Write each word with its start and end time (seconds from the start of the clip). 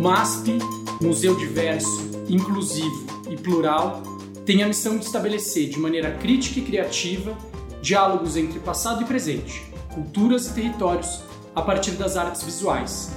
MASP, 0.00 0.58
Museu 1.02 1.34
Diverso, 1.34 2.08
Inclusivo 2.26 3.04
e 3.28 3.36
Plural, 3.36 4.02
tem 4.46 4.62
a 4.62 4.66
missão 4.66 4.96
de 4.96 5.04
estabelecer 5.04 5.68
de 5.68 5.78
maneira 5.78 6.12
crítica 6.12 6.58
e 6.58 6.62
criativa 6.62 7.36
diálogos 7.82 8.34
entre 8.34 8.58
passado 8.60 9.02
e 9.02 9.04
presente, 9.04 9.62
culturas 9.92 10.46
e 10.46 10.54
territórios 10.54 11.20
a 11.54 11.60
partir 11.60 11.90
das 11.92 12.16
artes 12.16 12.42
visuais. 12.42 13.14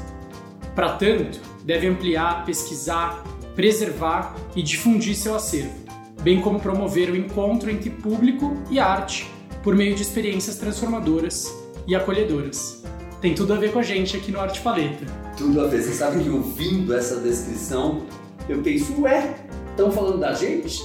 Para 0.75 0.98
tanto, 0.98 1.39
deve 1.64 1.88
ampliar, 1.88 2.43
pesquisar, 2.43 3.23
preservar 3.55 4.36
e 4.54 4.61
difundir 4.61 5.15
seu 5.15 5.36
acervo, 5.36 5.86
bem 6.21 6.41
como 6.41 6.59
promover 6.59 7.09
o 7.09 7.15
encontro 7.15 7.71
entre 7.71 7.91
público 7.91 8.61
e 8.70 8.77
arte 8.77 9.31
por 9.63 9.73
meio 9.73 9.95
de 9.95 10.02
experiências 10.02 10.57
transformadoras 10.57 11.50
e 11.88 11.95
acolhedoras. 11.95 12.84
Tem 13.21 13.34
tudo 13.34 13.54
a 13.54 13.57
ver 13.57 13.71
com 13.71 13.79
a 13.79 13.84
gente 13.84 14.18
aqui 14.18 14.34
no 14.34 14.41
Arte 14.41 14.59
Paleta. 14.59 15.23
Tudo 15.38 15.61
a 15.61 15.68
ver. 15.68 15.81
Você 15.81 15.93
sabe 15.93 16.23
que 16.23 16.29
ouvindo 16.29 16.93
essa 16.93 17.18
descrição, 17.18 18.04
eu 18.47 18.61
penso, 18.61 19.01
ué, 19.01 19.36
estão 19.71 19.91
falando 19.91 20.19
da 20.19 20.33
gente? 20.33 20.83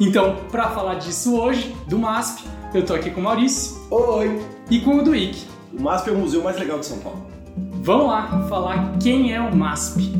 Então, 0.00 0.36
para 0.50 0.70
falar 0.70 0.96
disso 0.96 1.36
hoje, 1.36 1.74
do 1.88 1.98
MASP, 1.98 2.44
eu 2.74 2.84
tô 2.84 2.94
aqui 2.94 3.10
com 3.10 3.20
o 3.20 3.24
Maurício. 3.24 3.76
Oi! 3.90 4.40
E 4.70 4.80
com 4.80 4.96
o 4.96 5.02
Duíque. 5.02 5.46
O 5.72 5.82
MASP 5.82 6.10
é 6.10 6.12
o 6.12 6.18
museu 6.18 6.42
mais 6.42 6.58
legal 6.58 6.78
de 6.78 6.86
São 6.86 6.98
Paulo. 6.98 7.26
Vamos 7.82 8.06
lá 8.06 8.46
falar 8.48 8.96
quem 8.98 9.32
é 9.34 9.40
o 9.40 9.54
MASP. 9.54 10.12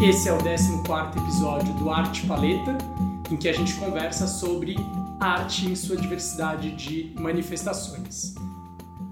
Esse 0.00 0.28
é 0.28 0.32
o 0.32 0.38
14 0.38 0.74
episódio 1.18 1.72
do 1.74 1.90
Arte 1.90 2.24
Paleta, 2.26 2.78
em 3.30 3.36
que 3.36 3.48
a 3.48 3.52
gente 3.52 3.74
conversa 3.74 4.26
sobre 4.28 4.76
arte 5.20 5.68
em 5.68 5.74
sua 5.74 5.96
diversidade 5.96 6.70
de 6.70 7.12
manifestações. 7.18 8.34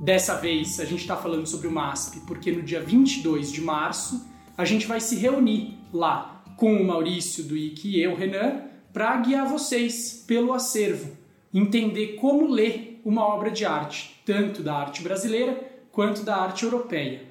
Dessa 0.06 0.36
vez 0.36 0.78
a 0.78 0.84
gente 0.84 1.00
está 1.00 1.16
falando 1.16 1.48
sobre 1.48 1.66
o 1.66 1.72
MASP 1.72 2.20
porque 2.28 2.52
no 2.52 2.62
dia 2.62 2.80
22 2.80 3.50
de 3.50 3.60
março 3.60 4.24
a 4.56 4.64
gente 4.64 4.86
vai 4.86 5.00
se 5.00 5.16
reunir 5.16 5.78
lá 5.92 6.44
com 6.56 6.76
o 6.76 6.86
Maurício, 6.86 7.42
do 7.42 7.56
IC 7.56 7.88
e 7.88 8.00
eu, 8.04 8.14
Renan, 8.14 8.62
para 8.92 9.16
guiar 9.16 9.48
vocês 9.48 10.22
pelo 10.24 10.52
acervo, 10.52 11.16
entender 11.52 12.18
como 12.20 12.46
ler 12.46 13.00
uma 13.04 13.26
obra 13.26 13.50
de 13.50 13.64
arte, 13.64 14.22
tanto 14.24 14.62
da 14.62 14.76
arte 14.76 15.02
brasileira 15.02 15.60
quanto 15.90 16.22
da 16.22 16.36
arte 16.36 16.62
europeia. 16.62 17.24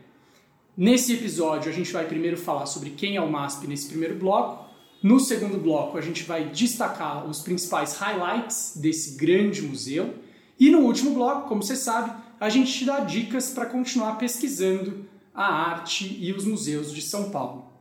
Nesse 0.75 1.14
episódio 1.14 1.71
a 1.71 1.73
gente 1.73 1.94
vai 1.94 2.05
primeiro 2.05 2.36
falar 2.36 2.66
sobre 2.66 2.89
quem 2.89 3.16
é 3.16 3.21
o 3.21 3.31
MASP 3.31 3.67
nesse 3.67 3.88
primeiro 3.88 4.16
bloco, 4.16 4.66
no 5.02 5.17
segundo 5.21 5.58
bloco, 5.58 5.97
a 5.97 6.02
gente 6.02 6.23
vai 6.23 6.49
destacar 6.49 7.25
os 7.25 7.39
principais 7.39 7.95
highlights 7.95 8.73
desse 8.75 9.16
grande 9.16 9.61
museu. 9.61 10.16
E 10.59 10.69
no 10.69 10.80
último 10.80 11.11
bloco, 11.11 11.47
como 11.47 11.61
você 11.61 11.75
sabe, 11.75 12.24
a 12.45 12.49
gente 12.49 12.71
te 12.71 12.85
dá 12.85 12.99
dicas 12.99 13.49
para 13.49 13.65
continuar 13.65 14.17
pesquisando 14.17 15.05
a 15.33 15.45
arte 15.45 16.17
e 16.19 16.31
os 16.31 16.45
museus 16.45 16.93
de 16.93 17.02
São 17.02 17.31
Paulo. 17.31 17.73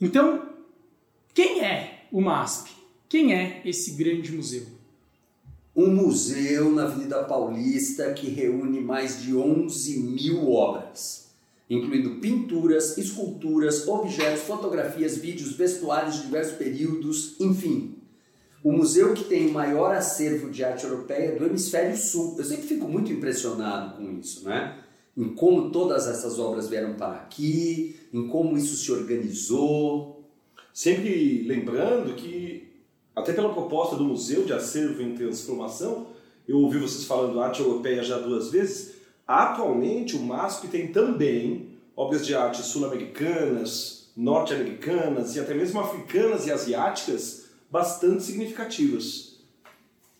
Então, 0.00 0.48
quem 1.34 1.60
é 1.60 2.06
o 2.10 2.20
MASP? 2.20 2.70
Quem 3.10 3.34
é 3.34 3.60
esse 3.64 3.92
grande 3.92 4.32
museu? 4.32 4.66
Um 5.76 5.94
museu 5.94 6.72
na 6.72 6.84
Avenida 6.84 7.22
Paulista 7.24 8.12
que 8.14 8.30
reúne 8.30 8.80
mais 8.80 9.22
de 9.22 9.36
11 9.36 9.98
mil 9.98 10.50
obras 10.50 11.30
incluindo 11.70 12.16
pinturas, 12.16 12.98
esculturas, 12.98 13.86
objetos, 13.86 14.42
fotografias, 14.42 15.16
vídeos, 15.18 15.52
vestuários 15.52 16.16
de 16.16 16.22
diversos 16.22 16.56
períodos, 16.56 17.36
enfim. 17.38 17.99
O 18.62 18.72
museu 18.72 19.14
que 19.14 19.24
tem 19.24 19.48
o 19.48 19.52
maior 19.52 19.94
acervo 19.94 20.50
de 20.50 20.62
arte 20.62 20.84
europeia 20.84 21.38
do 21.38 21.46
hemisfério 21.46 21.96
sul. 21.96 22.34
Eu 22.38 22.44
sempre 22.44 22.66
fico 22.66 22.86
muito 22.86 23.10
impressionado 23.12 23.96
com 23.96 24.18
isso, 24.18 24.44
né? 24.44 24.78
Em 25.16 25.34
como 25.34 25.70
todas 25.70 26.06
essas 26.06 26.38
obras 26.38 26.68
vieram 26.68 26.94
para 26.94 27.14
aqui, 27.14 27.96
em 28.12 28.28
como 28.28 28.56
isso 28.56 28.76
se 28.76 28.92
organizou. 28.92 30.24
Sempre 30.72 31.42
lembrando 31.46 32.14
que, 32.14 32.68
até 33.16 33.32
pela 33.32 33.52
proposta 33.52 33.96
do 33.96 34.04
Museu 34.04 34.44
de 34.44 34.52
Acervo 34.52 35.02
em 35.02 35.14
Transformação, 35.14 36.08
eu 36.46 36.58
ouvi 36.58 36.78
vocês 36.78 37.04
falando 37.04 37.40
arte 37.40 37.60
europeia 37.60 38.02
já 38.02 38.18
duas 38.18 38.50
vezes, 38.50 39.00
Atualmente, 39.32 40.16
o 40.16 40.22
MASP 40.24 40.66
tem 40.66 40.88
também 40.88 41.68
obras 41.94 42.26
de 42.26 42.34
arte 42.34 42.62
sul-americanas, 42.62 44.10
norte-americanas 44.16 45.36
e 45.36 45.38
até 45.38 45.54
mesmo 45.54 45.78
africanas 45.78 46.48
e 46.48 46.50
asiáticas 46.50 47.49
bastante 47.70 48.22
significativas. 48.22 49.38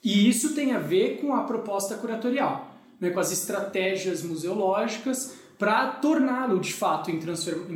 E 0.03 0.29
isso 0.29 0.55
tem 0.55 0.73
a 0.73 0.79
ver 0.79 1.19
com 1.21 1.35
a 1.35 1.43
proposta 1.43 1.97
curatorial, 1.97 2.75
né, 3.01 3.11
com 3.11 3.21
as 3.21 3.33
estratégias 3.33 4.23
museológicas 4.23 5.35
para 5.59 5.89
torná-lo 5.89 6.59
de 6.59 6.73
fato 6.73 7.11
em, 7.11 7.19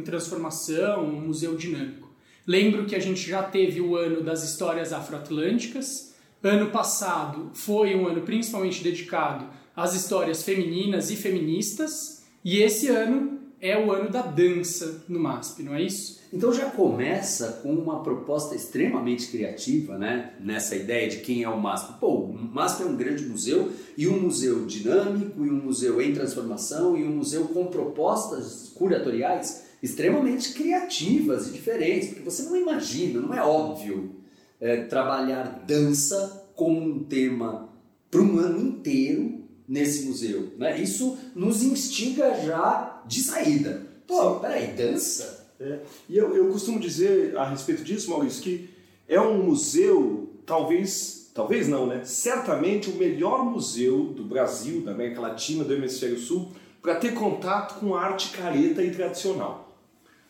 transformação, 0.03 1.05
um 1.05 1.21
museu 1.21 1.55
dinâmico. 1.55 2.09
Lembro 2.47 2.87
que 2.87 2.97
a 2.97 3.01
gente 3.01 3.29
já 3.29 3.43
teve 3.43 3.81
o 3.81 3.97
ano 3.97 4.23
das 4.23 4.43
histórias 4.43 4.93
afroatlânticas. 4.93 6.15
Ano 6.43 6.71
passado 6.71 7.51
foi 7.55 7.95
um 7.95 8.06
ano 8.06 8.23
principalmente 8.23 8.83
dedicado 8.83 9.47
as 9.77 9.95
histórias 9.95 10.43
femininas 10.43 11.11
e 11.11 11.17
feministas, 11.17 12.23
e 12.45 12.59
esse 12.59 12.89
ano 12.89 13.41
é 13.61 13.77
o 13.77 13.91
ano 13.91 14.09
da 14.11 14.23
dança 14.23 15.05
no 15.09 15.19
MASP, 15.19 15.62
não 15.62 15.75
é 15.75 15.83
isso? 15.83 16.21
Então 16.34 16.53
já 16.53 16.69
começa 16.69 17.61
com 17.62 17.72
uma 17.72 18.03
proposta 18.03 18.56
extremamente 18.56 19.28
criativa, 19.28 19.97
né? 19.97 20.33
Nessa 20.41 20.75
ideia 20.75 21.09
de 21.09 21.19
quem 21.19 21.45
é 21.45 21.49
o 21.49 21.61
MASP. 21.61 22.00
Pô, 22.00 22.09
o 22.09 22.34
MASP 22.34 22.83
é 22.83 22.87
um 22.87 22.97
grande 22.97 23.25
museu 23.25 23.71
e 23.97 24.09
um 24.09 24.21
museu 24.21 24.67
dinâmico, 24.67 25.47
e 25.47 25.49
um 25.49 25.62
museu 25.62 26.03
em 26.03 26.12
transformação, 26.12 26.97
e 26.97 27.05
um 27.05 27.12
museu 27.12 27.44
com 27.44 27.67
propostas 27.67 28.73
curatoriais 28.75 29.67
extremamente 29.81 30.55
criativas 30.55 31.47
e 31.47 31.53
diferentes, 31.53 32.09
porque 32.09 32.28
você 32.28 32.43
não 32.43 32.56
imagina, 32.56 33.21
não 33.21 33.33
é 33.33 33.41
óbvio 33.41 34.17
é, 34.61 34.83
trabalhar 34.87 35.62
dança 35.65 36.50
como 36.56 36.81
um 36.81 37.05
tema 37.05 37.69
para 38.11 38.21
um 38.21 38.41
ano 38.41 38.61
inteiro 38.61 39.44
nesse 39.69 40.05
museu. 40.06 40.53
Né? 40.59 40.81
Isso 40.81 41.17
nos 41.33 41.62
instiga 41.62 42.34
já 42.44 43.05
de 43.06 43.23
saída. 43.23 43.87
Pô, 44.05 44.41
peraí, 44.41 44.73
dança? 44.73 45.44
É. 45.65 45.81
E 46.11 46.19
eu, 46.19 46.37
eu 46.37 46.49
costumo 46.49 46.79
dizer 46.79 47.35
a 47.39 47.49
respeito 47.49 47.83
disso, 47.83 48.11
Maurício, 48.11 48.43
que 48.43 48.69
é 49.09 49.19
um 49.19 49.43
museu, 49.43 50.31
talvez, 50.45 51.31
talvez 51.33 51.67
não, 51.69 51.87
né? 51.87 52.03
Certamente 52.05 52.91
o 52.91 52.97
melhor 52.97 53.47
museu 53.47 54.05
do 54.05 54.25
Brasil, 54.25 54.83
da 54.83 54.93
América 54.93 55.23
Latina, 55.23 55.65
do 55.65 55.73
Hemisfério 55.73 56.19
Sul, 56.19 56.53
para 56.83 56.97
ter 56.97 57.15
contato 57.15 57.81
com 57.81 57.95
arte 57.95 58.29
careta 58.37 58.83
e 58.83 58.91
tradicional. 58.91 59.79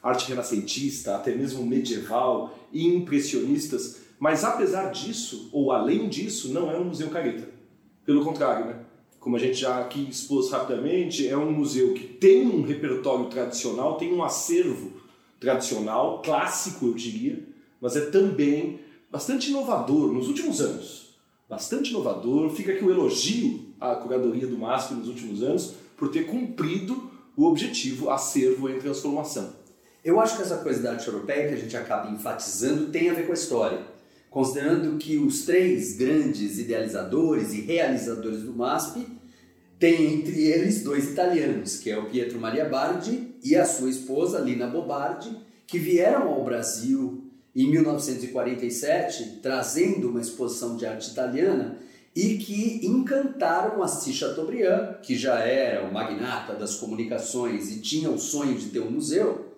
Arte 0.01 0.29
renascentista, 0.29 1.17
até 1.17 1.35
mesmo 1.35 1.67
medieval 1.67 2.57
e 2.73 2.87
impressionistas. 2.87 4.03
Mas 4.21 4.45
apesar 4.45 4.93
disso, 4.93 5.49
ou 5.53 5.73
além 5.73 6.09
disso, 6.09 6.53
não 6.53 6.71
é 6.71 6.79
um 6.79 6.85
museu 6.85 7.11
careta. 7.11 7.49
Pelo 8.07 8.25
contrário, 8.25 8.67
né? 8.67 8.77
como 9.19 9.37
a 9.37 9.39
gente 9.39 9.55
já 9.55 9.81
aqui 9.81 10.07
expôs 10.09 10.51
rapidamente, 10.51 11.27
é 11.27 11.35
um 11.35 11.51
museu 11.51 11.95
que 11.95 12.05
tem 12.05 12.47
um 12.47 12.61
repertório 12.61 13.25
tradicional, 13.25 13.97
tem 13.97 14.13
um 14.13 14.23
acervo 14.23 14.93
tradicional, 15.45 16.23
clássico 16.23 16.87
eu 16.87 16.95
diria, 16.95 17.47
mas 17.81 17.97
é 17.97 18.07
também 18.07 18.81
bastante 19.11 19.51
inovador 19.51 20.13
nos 20.13 20.27
últimos 20.27 20.61
anos. 20.61 21.15
Bastante 21.49 21.91
inovador, 21.91 22.51
fica 22.51 22.73
aqui 22.73 22.85
o 22.85 22.91
elogio 22.91 23.75
à 23.81 23.95
curadoria 23.95 24.47
do 24.47 24.59
MASP 24.59 24.95
nos 24.95 25.09
últimos 25.09 25.43
anos 25.43 25.75
por 25.97 26.11
ter 26.11 26.27
cumprido 26.27 27.11
o 27.37 27.45
objetivo 27.45 28.11
acervo 28.11 28.69
em 28.69 28.79
transformação. 28.79 29.53
Eu 30.03 30.21
acho 30.21 30.37
que 30.37 30.43
essa 30.43 30.59
coisa 30.59 30.83
da 30.83 30.93
arte 30.93 31.07
europeia 31.07 31.49
que 31.49 31.55
a 31.55 31.59
gente 31.59 31.77
acaba 31.77 32.11
enfatizando 32.11 32.87
tem 32.87 33.11
a 33.11 33.15
ver 33.15 33.27
com 33.27 33.33
a 33.33 33.35
história 33.35 33.95
considerando 34.35 34.99
que 34.99 35.17
os 35.17 35.45
três 35.45 35.97
grandes 35.97 36.59
idealizadores 36.59 37.53
e 37.53 37.61
realizadores 37.61 38.43
do 38.43 38.53
MASP 38.53 39.07
têm 39.79 40.15
entre 40.15 40.47
eles 40.47 40.83
dois 40.83 41.11
italianos, 41.11 41.79
que 41.79 41.91
é 41.91 41.99
o 41.99 42.07
Pietro 42.07 42.41
Maria 42.41 42.65
Bardi 42.65 43.35
e 43.43 43.57
a 43.57 43.65
sua 43.65 43.91
esposa 43.91 44.39
Lina 44.39 44.67
Bobardi, 44.67 45.37
que 45.67 45.79
vieram 45.79 46.29
ao 46.29 46.45
Brasil 46.45 47.25
em 47.55 47.71
1947 47.71 49.41
trazendo 49.43 50.09
uma 50.09 50.21
exposição 50.21 50.77
de 50.77 50.87
arte 50.87 51.11
italiana 51.11 51.79
e 52.15 52.39
que 52.39 52.87
encantaram 52.87 53.83
Assis 53.83 54.15
Chateaubriand, 54.15 55.01
que 55.03 55.17
já 55.17 55.41
era 55.41 55.85
o 55.85 55.93
magnata 55.93 56.55
das 56.55 56.77
comunicações 56.77 57.71
e 57.71 57.81
tinha 57.81 58.11
o 58.11 58.19
sonho 58.19 58.57
de 58.57 58.69
ter 58.69 58.81
um 58.81 58.91
museu. 58.91 59.53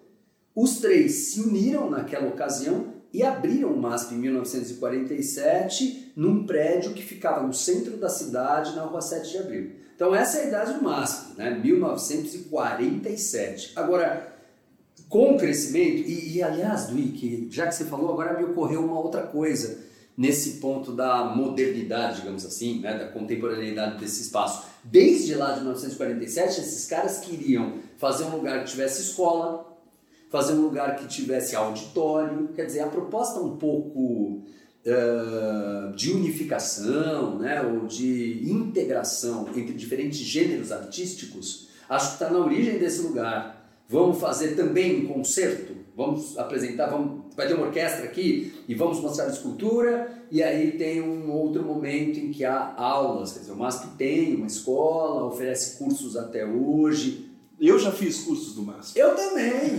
Os 0.54 0.78
três 0.78 1.12
se 1.12 1.40
uniram 1.40 1.90
naquela 1.90 2.28
ocasião 2.28 2.94
e 3.12 3.22
abriram 3.22 3.72
o 3.72 3.80
MASP 3.80 4.14
em 4.14 4.18
1947 4.18 6.12
num 6.16 6.46
prédio 6.46 6.94
que 6.94 7.02
ficava 7.02 7.46
no 7.46 7.52
centro 7.52 7.98
da 7.98 8.08
cidade, 8.08 8.74
na 8.74 8.82
rua 8.82 9.02
7 9.02 9.30
de 9.30 9.38
abril. 9.38 9.70
Então 9.96 10.14
essa 10.14 10.38
é 10.38 10.44
a 10.44 10.48
idade 10.48 10.80
MASP, 10.82 11.36
né? 11.38 11.50
1947. 11.50 13.72
Agora, 13.74 14.36
com 15.08 15.34
o 15.34 15.38
crescimento, 15.38 16.06
e, 16.06 16.36
e 16.36 16.42
aliás, 16.42 16.86
Duíque, 16.86 17.48
já 17.50 17.66
que 17.66 17.74
você 17.74 17.86
falou, 17.86 18.12
agora 18.12 18.38
me 18.38 18.44
ocorreu 18.44 18.84
uma 18.84 19.00
outra 19.00 19.22
coisa 19.22 19.86
nesse 20.16 20.58
ponto 20.58 20.92
da 20.92 21.24
modernidade, 21.24 22.20
digamos 22.20 22.44
assim, 22.44 22.80
né? 22.80 22.98
da 22.98 23.08
contemporaneidade 23.08 23.98
desse 23.98 24.22
espaço. 24.22 24.66
Desde 24.84 25.34
lá 25.34 25.52
de 25.52 25.60
1947, 25.60 26.60
esses 26.60 26.86
caras 26.86 27.18
queriam 27.18 27.80
fazer 27.96 28.24
um 28.24 28.36
lugar 28.36 28.64
que 28.64 28.70
tivesse 28.70 29.00
escola, 29.02 29.76
fazer 30.30 30.54
um 30.54 30.62
lugar 30.62 30.96
que 30.96 31.06
tivesse 31.06 31.54
auditório. 31.56 32.48
Quer 32.54 32.66
dizer, 32.66 32.80
a 32.80 32.88
proposta 32.88 33.40
um 33.40 33.56
pouco 33.56 34.42
de 35.94 36.12
unificação, 36.12 37.38
né, 37.38 37.60
ou 37.62 37.86
de 37.86 38.48
integração 38.48 39.48
entre 39.56 39.72
diferentes 39.74 40.18
gêneros 40.18 40.70
artísticos, 40.70 41.68
acho 41.88 42.08
que 42.08 42.12
está 42.22 42.30
na 42.30 42.38
origem 42.38 42.78
desse 42.78 43.02
lugar. 43.02 43.56
Vamos 43.88 44.18
fazer 44.18 44.56
também 44.56 45.04
um 45.04 45.06
concerto, 45.12 45.72
vamos 45.96 46.36
apresentar, 46.36 46.86
vamos, 46.88 47.34
vai 47.36 47.46
ter 47.46 47.54
uma 47.54 47.66
orquestra 47.66 48.04
aqui 48.04 48.52
e 48.68 48.74
vamos 48.74 49.00
mostrar 49.00 49.28
escultura, 49.28 50.24
e 50.30 50.42
aí 50.42 50.72
tem 50.72 51.00
um 51.00 51.30
outro 51.30 51.62
momento 51.62 52.18
em 52.18 52.32
que 52.32 52.44
há 52.44 52.74
aulas, 52.76 53.32
quer 53.32 53.40
dizer, 53.40 53.52
o 53.52 53.56
MASP 53.56 53.96
tem 53.96 54.34
uma 54.34 54.46
escola, 54.46 55.24
oferece 55.24 55.78
cursos 55.78 56.16
até 56.16 56.44
hoje, 56.44 57.25
eu 57.60 57.78
já 57.78 57.90
fiz 57.90 58.18
cursos 58.22 58.54
do 58.54 58.62
MASP. 58.62 58.98
Eu 58.98 59.14
também! 59.14 59.76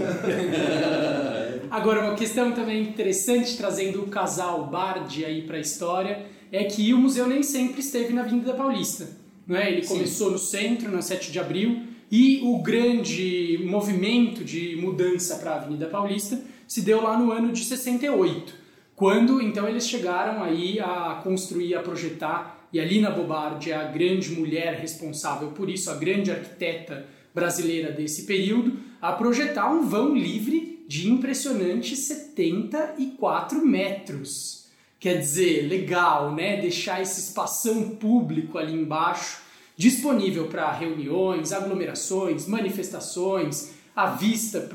Agora, 1.69 2.05
uma 2.05 2.15
questão 2.15 2.51
também 2.51 2.83
interessante, 2.83 3.55
trazendo 3.55 4.01
o 4.01 4.07
casal 4.07 4.67
Bardi 4.67 5.23
aí 5.23 5.43
para 5.43 5.57
a 5.57 5.61
história, 5.61 6.25
é 6.51 6.63
que 6.63 6.93
o 6.93 6.97
museu 6.97 7.27
nem 7.27 7.43
sempre 7.43 7.81
esteve 7.81 8.13
na 8.13 8.21
Avenida 8.21 8.53
Paulista. 8.53 9.09
Não 9.45 9.55
é? 9.55 9.71
Ele 9.71 9.83
Sim. 9.83 9.95
começou 9.95 10.31
no 10.31 10.37
centro, 10.37 10.91
na 10.91 11.01
7 11.01 11.31
de 11.31 11.39
abril, 11.39 11.83
e 12.11 12.41
o 12.43 12.59
grande 12.59 13.59
movimento 13.63 14.43
de 14.43 14.77
mudança 14.77 15.35
para 15.35 15.51
a 15.51 15.55
Avenida 15.57 15.87
Paulista 15.87 16.41
se 16.67 16.81
deu 16.81 17.01
lá 17.01 17.17
no 17.17 17.31
ano 17.31 17.51
de 17.51 17.63
68, 17.63 18.53
quando 18.95 19.41
então 19.41 19.67
eles 19.67 19.87
chegaram 19.87 20.43
aí 20.43 20.79
a 20.79 21.21
construir, 21.23 21.75
a 21.75 21.81
projetar, 21.81 22.67
e 22.73 22.79
a 22.79 22.85
Lina 22.85 23.09
Bobardi 23.09 23.71
é 23.71 23.75
a 23.75 23.85
grande 23.85 24.31
mulher 24.31 24.75
responsável 24.79 25.49
por 25.51 25.69
isso, 25.69 25.89
a 25.89 25.95
grande 25.95 26.31
arquiteta 26.31 27.05
brasileira 27.37 27.91
desse 27.91 28.23
período, 28.23 28.79
a 28.99 29.13
projetar 29.13 29.69
um 29.71 29.87
vão 29.87 30.15
livre 30.15 30.83
de 30.87 31.07
impressionantes 31.07 31.99
74 31.99 33.63
metros. 33.63 34.65
Quer 34.99 35.19
dizer, 35.19 35.67
legal, 35.67 36.33
né? 36.33 36.59
Deixar 36.59 36.99
esse 36.99 37.19
espação 37.19 37.91
público 37.91 38.57
ali 38.57 38.73
embaixo 38.73 39.43
disponível 39.75 40.47
para 40.47 40.71
reuniões, 40.71 41.53
aglomerações, 41.53 42.47
manifestações, 42.47 43.73
à 43.95 44.07
vista 44.07 44.67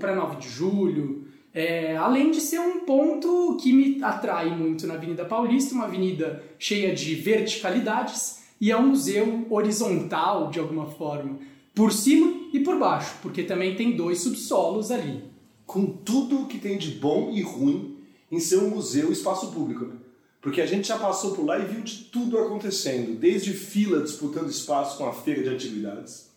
para 0.00 0.16
9 0.16 0.36
de 0.38 0.48
julho. 0.48 1.28
É, 1.54 1.96
além 1.96 2.32
de 2.32 2.40
ser 2.40 2.58
um 2.58 2.80
ponto 2.80 3.56
que 3.62 3.72
me 3.72 4.02
atrai 4.02 4.50
muito 4.50 4.84
na 4.88 4.94
Avenida 4.94 5.24
Paulista, 5.24 5.76
uma 5.76 5.84
avenida 5.84 6.42
cheia 6.58 6.92
de 6.92 7.14
verticalidades 7.14 8.42
e 8.60 8.72
é 8.72 8.76
um 8.76 8.88
museu 8.88 9.46
horizontal 9.48 10.50
de 10.50 10.58
alguma 10.58 10.86
forma 10.86 11.51
por 11.74 11.92
cima 11.92 12.48
e 12.52 12.60
por 12.60 12.78
baixo, 12.78 13.16
porque 13.22 13.42
também 13.42 13.74
tem 13.74 13.96
dois 13.96 14.20
subsolos 14.20 14.90
ali. 14.90 15.24
Com 15.66 15.86
tudo 15.86 16.46
que 16.46 16.58
tem 16.58 16.76
de 16.76 16.90
bom 16.90 17.30
e 17.32 17.40
ruim 17.40 17.96
em 18.30 18.38
ser 18.40 18.58
um 18.58 18.70
museu 18.70 19.10
espaço 19.10 19.52
público, 19.52 19.84
né? 19.84 19.96
Porque 20.40 20.60
a 20.60 20.66
gente 20.66 20.88
já 20.88 20.98
passou 20.98 21.34
por 21.36 21.46
lá 21.46 21.58
e 21.58 21.64
viu 21.64 21.82
de 21.82 22.04
tudo 22.04 22.36
acontecendo, 22.36 23.16
desde 23.16 23.52
fila 23.52 24.02
disputando 24.02 24.50
espaço 24.50 24.98
com 24.98 25.06
a 25.06 25.12
feira 25.12 25.40
de 25.40 25.48
antiguidades, 25.48 26.30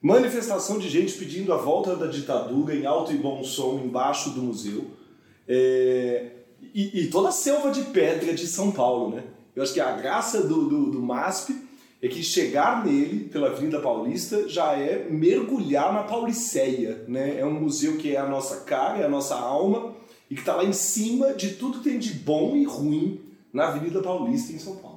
manifestação 0.00 0.78
de 0.78 0.90
gente 0.90 1.14
pedindo 1.14 1.52
a 1.54 1.56
volta 1.56 1.96
da 1.96 2.06
ditadura 2.06 2.74
em 2.74 2.84
alto 2.84 3.12
e 3.12 3.16
bom 3.16 3.42
som 3.42 3.80
embaixo 3.82 4.30
do 4.30 4.42
museu, 4.42 4.90
é... 5.48 6.32
e, 6.74 7.00
e, 7.00 7.06
toda 7.08 7.30
a 7.30 7.32
selva 7.32 7.70
de 7.70 7.82
pedra 7.84 8.34
de 8.34 8.46
São 8.46 8.70
Paulo, 8.70 9.16
né? 9.16 9.24
Eu 9.54 9.62
acho 9.62 9.72
que 9.72 9.80
a 9.80 9.92
graça 9.92 10.42
do, 10.42 10.68
do, 10.68 10.90
do 10.90 11.02
MASP 11.02 11.65
é 12.00 12.08
que 12.08 12.22
chegar 12.22 12.84
nele, 12.84 13.28
pela 13.28 13.48
Avenida 13.48 13.80
Paulista, 13.80 14.48
já 14.48 14.72
é 14.72 15.08
mergulhar 15.08 15.92
na 15.92 16.02
Pauliceia. 16.02 17.04
Né? 17.08 17.38
É 17.38 17.46
um 17.46 17.60
museu 17.60 17.96
que 17.96 18.14
é 18.14 18.18
a 18.18 18.28
nossa 18.28 18.64
cara, 18.64 18.98
é 18.98 19.04
a 19.04 19.08
nossa 19.08 19.34
alma, 19.34 19.94
e 20.30 20.34
que 20.34 20.40
está 20.40 20.56
lá 20.56 20.64
em 20.64 20.72
cima 20.72 21.32
de 21.32 21.50
tudo 21.54 21.78
que 21.78 21.90
tem 21.90 21.98
de 21.98 22.12
bom 22.12 22.54
e 22.56 22.64
ruim 22.64 23.20
na 23.52 23.68
Avenida 23.68 24.02
Paulista, 24.02 24.52
em 24.52 24.58
São 24.58 24.76
Paulo. 24.76 24.96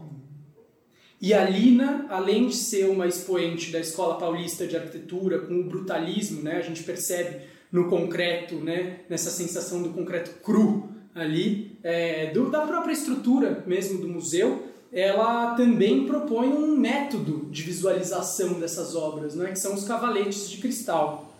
E 1.22 1.34
a 1.34 1.44
Lina, 1.44 2.06
além 2.10 2.48
de 2.48 2.56
ser 2.56 2.90
uma 2.90 3.06
expoente 3.06 3.72
da 3.72 3.80
Escola 3.80 4.18
Paulista 4.18 4.66
de 4.66 4.78
Arquitetura, 4.78 5.40
com 5.40 5.60
o 5.60 5.64
brutalismo, 5.66 6.42
né? 6.42 6.58
a 6.58 6.62
gente 6.62 6.84
percebe 6.84 7.42
no 7.72 7.90
concreto, 7.90 8.56
né? 8.56 9.02
nessa 9.10 9.30
sensação 9.30 9.84
do 9.84 9.90
concreto 9.90 10.42
cru 10.42 10.90
ali, 11.14 11.78
é, 11.84 12.28
do, 12.32 12.50
da 12.50 12.66
própria 12.66 12.94
estrutura 12.94 13.64
mesmo 13.68 14.00
do 14.00 14.08
museu, 14.08 14.69
ela 14.92 15.56
também 15.56 16.06
propõe 16.06 16.48
um 16.48 16.76
método 16.76 17.48
de 17.52 17.62
visualização 17.62 18.54
dessas 18.60 18.96
obras, 18.96 19.36
né, 19.36 19.52
que 19.52 19.60
são 19.60 19.76
os 19.76 19.84
cavaletes 19.84 20.50
de 20.50 20.58
cristal. 20.58 21.34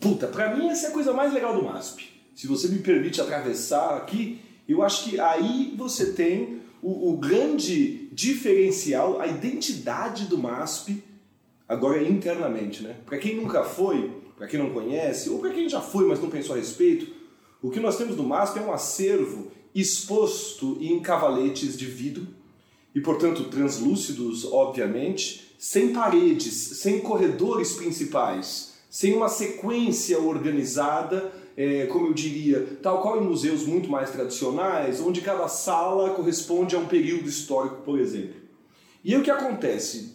Puta, 0.00 0.26
para 0.26 0.56
mim 0.56 0.68
essa 0.68 0.86
é 0.86 0.88
a 0.90 0.92
coisa 0.92 1.12
mais 1.12 1.32
legal 1.32 1.54
do 1.54 1.64
MASP. 1.64 2.08
Se 2.34 2.46
você 2.46 2.68
me 2.68 2.78
permite 2.78 3.20
atravessar 3.20 3.96
aqui, 3.96 4.40
eu 4.68 4.82
acho 4.82 5.04
que 5.04 5.20
aí 5.20 5.74
você 5.76 6.12
tem 6.12 6.60
o, 6.82 7.12
o 7.12 7.16
grande 7.16 8.08
diferencial, 8.12 9.20
a 9.20 9.26
identidade 9.26 10.24
do 10.24 10.38
MASP, 10.38 11.02
agora 11.68 12.02
internamente, 12.02 12.82
né? 12.82 12.96
Para 13.06 13.18
quem 13.18 13.36
nunca 13.36 13.62
foi, 13.64 14.10
para 14.36 14.46
quem 14.46 14.58
não 14.58 14.70
conhece, 14.70 15.30
ou 15.30 15.38
para 15.38 15.50
quem 15.50 15.68
já 15.68 15.80
foi, 15.80 16.06
mas 16.06 16.20
não 16.20 16.28
pensou 16.28 16.54
a 16.54 16.58
respeito, 16.58 17.12
o 17.62 17.70
que 17.70 17.80
nós 17.80 17.96
temos 17.96 18.16
do 18.16 18.22
MASP 18.22 18.58
é 18.58 18.62
um 18.62 18.72
acervo 18.72 19.50
exposto 19.74 20.76
em 20.80 21.00
cavaletes 21.00 21.76
de 21.76 21.86
vidro 21.86 22.26
e, 22.94 23.00
portanto, 23.00 23.44
translúcidos, 23.44 24.44
obviamente, 24.44 25.54
sem 25.58 25.92
paredes, 25.92 26.54
sem 26.54 27.00
corredores 27.00 27.72
principais, 27.72 28.74
sem 28.88 29.14
uma 29.14 29.28
sequência 29.28 30.20
organizada, 30.20 31.32
é, 31.56 31.86
como 31.86 32.06
eu 32.06 32.12
diria, 32.14 32.78
tal 32.82 33.02
qual 33.02 33.20
em 33.20 33.26
museus 33.26 33.66
muito 33.66 33.90
mais 33.90 34.10
tradicionais, 34.10 35.00
onde 35.00 35.20
cada 35.20 35.48
sala 35.48 36.10
corresponde 36.10 36.76
a 36.76 36.78
um 36.78 36.86
período 36.86 37.28
histórico, 37.28 37.82
por 37.82 37.98
exemplo. 37.98 38.36
E 39.02 39.14
aí 39.14 39.20
o 39.20 39.24
que 39.24 39.30
acontece? 39.30 40.14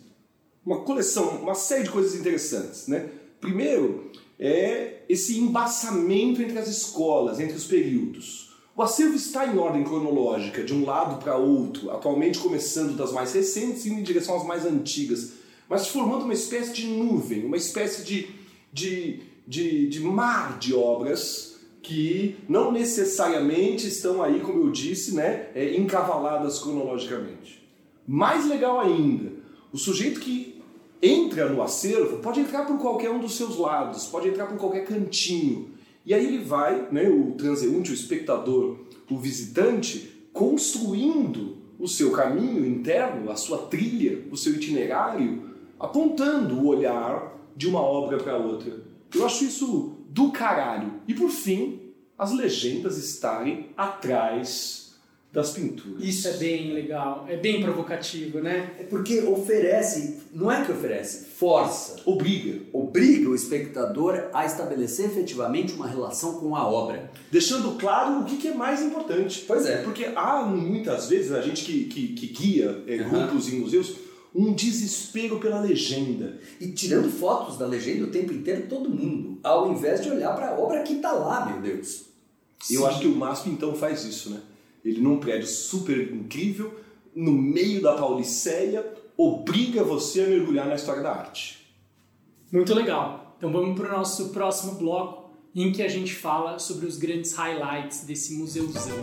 Uma 0.65 0.81
coleção, 0.81 1.41
uma 1.41 1.55
série 1.55 1.83
de 1.83 1.89
coisas 1.89 2.15
interessantes. 2.15 2.87
Né? 2.87 3.09
Primeiro, 3.41 4.11
é 4.39 5.03
esse 5.09 5.37
embaçamento 5.39 6.41
entre 6.41 6.57
as 6.57 6.67
escolas, 6.67 7.39
entre 7.39 7.55
os 7.55 7.65
períodos. 7.65 8.48
O 8.79 8.81
acervo 8.81 9.15
está 9.15 9.45
em 9.45 9.57
ordem 9.57 9.83
cronológica, 9.83 10.63
de 10.63 10.73
um 10.73 10.85
lado 10.85 11.21
para 11.21 11.35
outro, 11.35 11.91
atualmente 11.91 12.39
começando 12.39 12.95
das 12.95 13.11
mais 13.11 13.33
recentes 13.33 13.83
e 13.83 13.89
indo 13.89 13.99
em 13.99 14.03
direção 14.03 14.37
às 14.37 14.45
mais 14.45 14.65
antigas, 14.65 15.33
mas 15.67 15.89
formando 15.89 16.23
uma 16.23 16.33
espécie 16.33 16.71
de 16.71 16.87
nuvem, 16.87 17.43
uma 17.43 17.57
espécie 17.57 18.05
de, 18.05 18.29
de, 18.71 19.19
de, 19.45 19.89
de 19.89 19.99
mar 19.99 20.57
de 20.59 20.73
obras 20.73 21.59
que 21.81 22.37
não 22.47 22.71
necessariamente 22.71 23.85
estão 23.85 24.23
aí, 24.23 24.39
como 24.39 24.63
eu 24.63 24.71
disse, 24.71 25.13
né, 25.13 25.49
é, 25.53 25.75
encavaladas 25.75 26.59
cronologicamente. 26.59 27.61
Mais 28.07 28.47
legal 28.47 28.79
ainda, 28.79 29.33
o 29.73 29.77
sujeito 29.77 30.21
que 30.21 30.63
entra 31.01 31.49
no 31.49 31.61
acervo 31.61 32.19
pode 32.19 32.39
entrar 32.39 32.65
por 32.65 32.77
qualquer 32.77 33.09
um 33.09 33.19
dos 33.19 33.35
seus 33.35 33.57
lados, 33.57 34.05
pode 34.05 34.29
entrar 34.29 34.45
por 34.45 34.57
qualquer 34.57 34.85
cantinho. 34.85 35.77
E 36.05 36.13
aí 36.13 36.25
ele 36.25 36.43
vai, 36.43 36.87
né, 36.91 37.09
o 37.09 37.31
transeunte, 37.31 37.91
o 37.91 37.93
espectador, 37.93 38.77
o 39.09 39.17
visitante, 39.17 40.27
construindo 40.33 41.57
o 41.77 41.87
seu 41.87 42.11
caminho 42.11 42.65
interno, 42.65 43.31
a 43.31 43.35
sua 43.35 43.59
trilha, 43.67 44.25
o 44.31 44.37
seu 44.37 44.53
itinerário, 44.55 45.49
apontando 45.79 46.55
o 46.55 46.67
olhar 46.67 47.37
de 47.55 47.67
uma 47.67 47.81
obra 47.81 48.17
para 48.17 48.37
outra. 48.37 48.81
Eu 49.13 49.25
acho 49.25 49.45
isso 49.45 49.97
do 50.09 50.31
caralho. 50.31 50.93
E 51.07 51.13
por 51.13 51.29
fim, 51.29 51.79
as 52.17 52.31
legendas 52.31 52.97
estarem 52.97 53.69
atrás 53.77 54.88
das 55.31 55.51
pinturas. 55.51 56.03
Isso 56.03 56.27
é 56.27 56.33
bem 56.33 56.73
legal, 56.73 57.25
é 57.29 57.37
bem 57.37 57.61
provocativo, 57.61 58.39
né? 58.39 58.71
É 58.79 58.83
porque 58.83 59.19
oferece, 59.19 60.21
não 60.33 60.51
é 60.51 60.65
que 60.65 60.71
oferece, 60.71 61.25
força. 61.25 61.97
Obriga. 62.03 62.61
Obriga 62.73 63.29
o 63.29 63.35
espectador 63.35 64.29
a 64.33 64.45
estabelecer 64.45 65.05
efetivamente 65.05 65.73
uma 65.73 65.87
relação 65.87 66.39
com 66.39 66.55
a 66.55 66.67
obra. 66.67 67.11
Deixando 67.31 67.77
claro 67.77 68.21
o 68.21 68.25
que, 68.25 68.47
é 68.47 68.53
mais 68.53 68.81
importante. 68.81 69.45
Pois 69.47 69.67
é. 69.67 69.83
Porque 69.83 70.05
há 70.15 70.43
muitas 70.43 71.07
vezes 71.07 71.31
a 71.31 71.41
gente 71.41 71.63
que, 71.63 71.85
que, 71.85 72.07
que 72.13 72.27
guia 72.27 72.83
é, 72.87 72.95
uhum. 72.95 73.09
grupos 73.09 73.53
em 73.53 73.59
museus 73.59 73.95
um 74.33 74.53
desespero 74.53 75.39
pela 75.39 75.59
legenda. 75.59 76.39
E 76.59 76.71
tirando 76.71 77.09
fotos 77.09 77.57
da 77.57 77.67
legenda 77.67 78.05
o 78.05 78.11
tempo 78.11 78.33
inteiro, 78.33 78.67
todo 78.67 78.89
mundo, 78.89 79.39
ao 79.43 79.71
invés 79.71 80.01
de 80.01 80.09
olhar 80.09 80.35
para 80.35 80.49
a 80.49 80.59
obra 80.59 80.81
que 80.81 80.93
está 80.93 81.11
lá, 81.11 81.45
meu 81.45 81.61
Deus. 81.61 82.05
Eu 82.69 82.85
acho 82.85 82.99
que 82.99 83.07
o 83.07 83.15
MASP 83.15 83.49
então 83.49 83.73
faz 83.73 84.03
isso, 84.03 84.31
né? 84.31 84.41
Ele 84.89 85.01
num 85.01 85.19
prédio 85.19 85.47
super 85.47 86.11
incrível, 86.11 86.73
no 87.15 87.31
meio 87.31 87.81
da 87.81 87.93
Pauliceia, 87.93 88.85
obriga 89.15 89.83
você 89.83 90.21
a 90.21 90.27
mergulhar 90.27 90.67
na 90.67 90.75
história 90.75 91.03
da 91.03 91.11
arte. 91.11 91.59
Muito 92.51 92.73
legal. 92.73 93.35
Então 93.37 93.51
vamos 93.51 93.79
para 93.79 93.93
o 93.93 93.97
nosso 93.97 94.29
próximo 94.29 94.75
bloco, 94.75 95.29
em 95.55 95.71
que 95.71 95.83
a 95.83 95.87
gente 95.87 96.15
fala 96.15 96.57
sobre 96.57 96.87
os 96.87 96.97
grandes 96.97 97.33
highlights 97.33 98.03
desse 98.03 98.33
museuzão. 98.33 98.97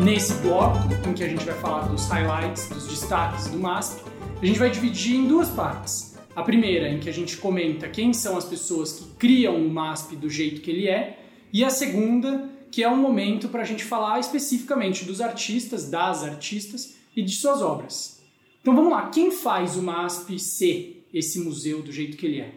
nesse 0.00 0.32
bloco, 0.34 0.78
em 1.08 1.12
que 1.12 1.22
a 1.22 1.28
gente 1.28 1.44
vai 1.44 1.54
falar 1.56 1.82
dos 1.82 2.08
highlights, 2.08 2.68
dos 2.68 2.86
destaques 2.88 3.48
do 3.48 3.58
MASP, 3.58 4.02
a 4.40 4.46
gente 4.46 4.58
vai 4.58 4.70
dividir 4.70 5.14
em 5.14 5.28
duas 5.28 5.48
partes. 5.50 6.09
A 6.40 6.42
primeira, 6.42 6.88
em 6.88 6.98
que 6.98 7.10
a 7.10 7.12
gente 7.12 7.36
comenta 7.36 7.86
quem 7.86 8.14
são 8.14 8.34
as 8.34 8.46
pessoas 8.46 8.94
que 8.94 9.04
criam 9.18 9.56
o 9.56 9.68
MASP 9.68 10.16
do 10.16 10.30
jeito 10.30 10.62
que 10.62 10.70
ele 10.70 10.88
é, 10.88 11.22
e 11.52 11.62
a 11.62 11.68
segunda, 11.68 12.48
que 12.70 12.82
é 12.82 12.88
um 12.88 12.96
momento 12.96 13.50
para 13.50 13.60
a 13.60 13.64
gente 13.64 13.84
falar 13.84 14.18
especificamente 14.18 15.04
dos 15.04 15.20
artistas, 15.20 15.90
das 15.90 16.24
artistas 16.24 16.94
e 17.14 17.20
de 17.20 17.32
suas 17.32 17.60
obras. 17.60 18.22
Então 18.62 18.74
vamos 18.74 18.90
lá, 18.90 19.10
quem 19.10 19.30
faz 19.30 19.76
o 19.76 19.82
MASP 19.82 20.38
ser 20.38 21.06
esse 21.12 21.40
museu 21.40 21.82
do 21.82 21.92
jeito 21.92 22.16
que 22.16 22.24
ele 22.24 22.40
é? 22.40 22.54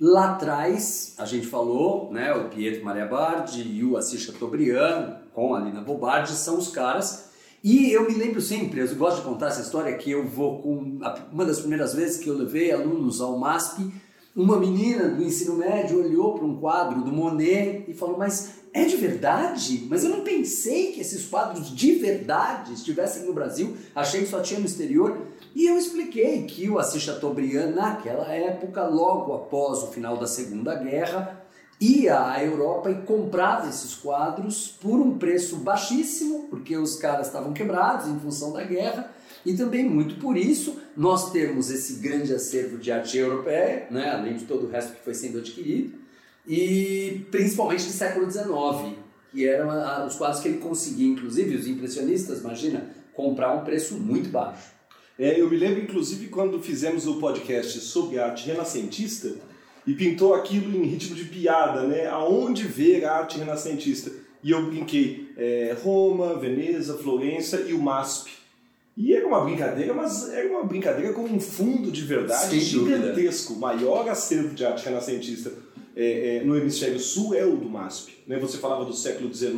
Lá 0.00 0.34
atrás, 0.34 1.16
a 1.18 1.24
gente 1.24 1.48
falou, 1.48 2.12
né, 2.12 2.32
o 2.32 2.48
Pietro 2.50 2.84
Maria 2.84 3.06
Bardi 3.06 3.62
e 3.62 3.82
o 3.82 3.96
Assis 3.96 4.20
Chateaubriand, 4.22 5.16
com 5.34 5.56
a 5.56 5.60
Lina 5.60 5.80
Bobardi, 5.80 6.30
são 6.34 6.56
os 6.56 6.68
caras. 6.68 7.32
E 7.64 7.90
eu 7.90 8.06
me 8.06 8.14
lembro 8.14 8.42
sempre, 8.42 8.80
eu 8.80 8.94
gosto 8.94 9.20
de 9.20 9.22
contar 9.22 9.46
essa 9.46 9.62
história, 9.62 9.96
que 9.96 10.10
eu 10.10 10.26
vou 10.28 10.60
com... 10.60 10.98
Uma 11.32 11.46
das 11.46 11.60
primeiras 11.60 11.94
vezes 11.94 12.18
que 12.18 12.28
eu 12.28 12.36
levei 12.36 12.70
alunos 12.70 13.22
ao 13.22 13.38
MASP, 13.38 13.90
uma 14.36 14.58
menina 14.58 15.08
do 15.08 15.22
ensino 15.22 15.56
médio 15.56 16.04
olhou 16.04 16.34
para 16.34 16.44
um 16.44 16.60
quadro 16.60 17.00
do 17.02 17.10
Monet 17.10 17.86
e 17.88 17.94
falou, 17.94 18.18
mas 18.18 18.56
é 18.70 18.84
de 18.84 18.98
verdade? 18.98 19.86
Mas 19.88 20.04
eu 20.04 20.10
não 20.10 20.20
pensei 20.20 20.92
que 20.92 21.00
esses 21.00 21.24
quadros 21.24 21.74
de 21.74 21.92
verdade 21.92 22.74
estivessem 22.74 23.24
no 23.24 23.32
Brasil, 23.32 23.74
achei 23.94 24.20
que 24.20 24.28
só 24.28 24.40
tinha 24.40 24.60
no 24.60 24.66
exterior. 24.66 25.16
E 25.54 25.64
eu 25.64 25.78
expliquei 25.78 26.42
que 26.42 26.68
o 26.68 26.78
Assis 26.78 27.00
Chateaubriand, 27.00 27.70
naquela 27.70 28.26
época, 28.30 28.86
logo 28.86 29.32
após 29.32 29.84
o 29.84 29.86
final 29.86 30.18
da 30.18 30.26
Segunda 30.26 30.74
Guerra, 30.74 31.43
ia 31.80 32.30
à 32.30 32.42
Europa 32.42 32.90
e 32.90 33.02
comprava 33.02 33.68
esses 33.68 33.94
quadros 33.94 34.68
por 34.80 35.00
um 35.00 35.18
preço 35.18 35.56
baixíssimo, 35.56 36.46
porque 36.48 36.76
os 36.76 36.96
caras 36.96 37.26
estavam 37.26 37.52
quebrados 37.52 38.08
em 38.08 38.18
função 38.18 38.52
da 38.52 38.62
guerra, 38.62 39.12
e 39.44 39.54
também 39.54 39.84
muito 39.84 40.16
por 40.16 40.36
isso 40.36 40.78
nós 40.96 41.30
temos 41.30 41.70
esse 41.70 41.94
grande 41.94 42.32
acervo 42.32 42.78
de 42.78 42.90
arte 42.90 43.18
europeia, 43.18 43.86
né, 43.90 44.10
além 44.10 44.36
de 44.36 44.44
todo 44.44 44.66
o 44.66 44.70
resto 44.70 44.94
que 44.94 45.04
foi 45.04 45.14
sendo 45.14 45.38
adquirido, 45.38 45.98
e 46.46 47.26
principalmente 47.30 47.84
do 47.84 47.92
século 47.92 48.30
XIX, 48.30 48.96
que 49.32 49.46
eram 49.46 50.06
os 50.06 50.14
quadros 50.16 50.40
que 50.40 50.48
ele 50.48 50.58
conseguia, 50.58 51.08
inclusive 51.08 51.56
os 51.56 51.66
impressionistas, 51.66 52.40
imagina, 52.40 52.90
comprar 53.12 53.54
um 53.54 53.64
preço 53.64 53.94
muito 53.94 54.28
baixo. 54.30 54.72
É, 55.18 55.40
eu 55.40 55.48
me 55.48 55.56
lembro, 55.56 55.82
inclusive, 55.82 56.26
quando 56.26 56.60
fizemos 56.60 57.06
o 57.06 57.20
podcast 57.20 57.78
sobre 57.80 58.18
arte 58.18 58.46
renascentista 58.46 59.36
e 59.86 59.94
pintou 59.94 60.34
aquilo 60.34 60.76
em 60.76 60.86
ritmo 60.86 61.14
de 61.14 61.24
piada, 61.24 61.82
né? 61.82 62.06
Aonde 62.06 62.64
ver 62.64 63.04
a 63.04 63.18
arte 63.18 63.38
renascentista? 63.38 64.10
E 64.42 64.50
eu 64.50 64.66
brinquei 64.66 65.32
é, 65.36 65.76
Roma, 65.82 66.38
Veneza, 66.38 66.98
Florença 66.98 67.60
e 67.66 67.72
o 67.72 67.80
MASP. 67.80 68.30
E 68.96 69.12
era 69.12 69.26
uma 69.26 69.40
brincadeira, 69.40 69.92
mas 69.92 70.32
era 70.32 70.48
uma 70.48 70.64
brincadeira 70.64 71.12
com 71.12 71.22
um 71.22 71.40
fundo 71.40 71.90
de 71.90 72.02
verdade 72.02 72.50
Sem 72.50 72.60
gigantesco. 72.60 73.54
O 73.54 73.58
maior 73.58 74.08
acervo 74.08 74.54
de 74.54 74.64
arte 74.64 74.84
renascentista 74.84 75.52
é, 75.96 76.36
é, 76.36 76.44
no 76.44 76.56
hemisfério 76.56 76.98
sul 76.98 77.34
é 77.34 77.44
o 77.44 77.56
do 77.56 77.68
MASP. 77.68 78.12
Né? 78.26 78.38
Você 78.38 78.58
falava 78.58 78.84
do 78.84 78.92
século 78.92 79.32
XIX, 79.32 79.54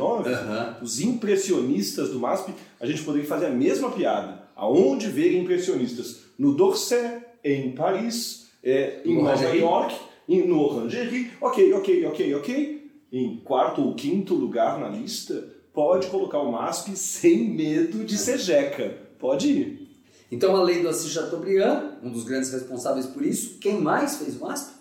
os 0.81 0.99
impressionistas 0.99 2.09
do 2.09 2.19
MASP, 2.19 2.53
a 2.79 2.85
gente 2.85 3.03
poderia 3.03 3.27
fazer 3.27 3.47
a 3.47 3.51
mesma 3.51 3.91
piada 3.91 4.47
aonde 4.55 5.07
ver 5.07 5.37
impressionistas? 5.37 6.21
No 6.37 6.53
Dorset, 6.53 7.21
em 7.43 7.71
Paris, 7.71 8.47
é, 8.63 9.01
em 9.05 9.21
Nova 9.21 9.55
York, 9.55 9.95
no 10.27 10.61
Orangerie. 10.61 11.31
Ok, 11.39 11.73
ok, 11.73 12.05
ok, 12.05 12.35
ok. 12.35 12.91
Em 13.11 13.37
quarto 13.37 13.81
ou 13.81 13.95
quinto 13.95 14.33
lugar 14.35 14.79
na 14.79 14.89
lista, 14.89 15.47
pode 15.73 16.07
colocar 16.07 16.39
o 16.39 16.51
MASP 16.51 16.95
sem 16.95 17.49
medo 17.49 18.03
de 18.03 18.17
ser 18.17 18.37
jeca. 18.37 18.97
Pode 19.17 19.47
ir. 19.47 19.87
Então, 20.31 20.55
além 20.55 20.81
do 20.81 20.89
Assis 20.89 21.11
Chateaubriand, 21.11 21.99
um 22.03 22.11
dos 22.11 22.25
grandes 22.25 22.51
responsáveis 22.51 23.05
por 23.05 23.25
isso, 23.25 23.57
quem 23.59 23.79
mais 23.79 24.17
fez 24.17 24.35
o 24.35 24.41
MASP? 24.41 24.75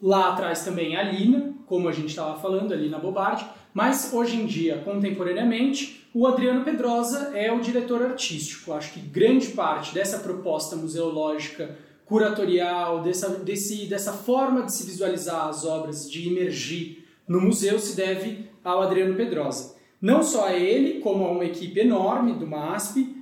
Lá 0.00 0.32
atrás 0.32 0.64
também 0.64 0.96
a 0.96 1.02
Lina, 1.02 1.54
como 1.66 1.88
a 1.88 1.92
gente 1.92 2.08
estava 2.08 2.38
falando, 2.38 2.72
a 2.72 2.76
Lina 2.76 2.98
Bobardi, 2.98 3.46
mas 3.72 4.12
hoje 4.12 4.36
em 4.36 4.44
dia, 4.44 4.82
contemporaneamente, 4.84 6.06
o 6.12 6.26
Adriano 6.26 6.62
Pedrosa 6.64 7.32
é 7.34 7.50
o 7.50 7.60
diretor 7.60 8.02
artístico. 8.02 8.72
Acho 8.72 8.92
que 8.92 9.00
grande 9.00 9.48
parte 9.48 9.94
dessa 9.94 10.18
proposta 10.18 10.76
museológica, 10.76 11.78
curatorial, 12.12 13.00
dessa, 13.00 13.30
desse, 13.30 13.86
dessa 13.86 14.12
forma 14.12 14.64
de 14.64 14.72
se 14.74 14.84
visualizar 14.84 15.48
as 15.48 15.64
obras, 15.64 16.10
de 16.10 16.28
emergir 16.28 17.08
no 17.26 17.40
museu, 17.40 17.78
se 17.78 17.96
deve 17.96 18.50
ao 18.62 18.82
Adriano 18.82 19.14
Pedrosa. 19.14 19.76
Não 19.98 20.22
só 20.22 20.48
a 20.48 20.52
ele, 20.52 21.00
como 21.00 21.24
a 21.24 21.30
uma 21.30 21.46
equipe 21.46 21.80
enorme 21.80 22.34
do 22.34 22.46
MASP. 22.46 23.16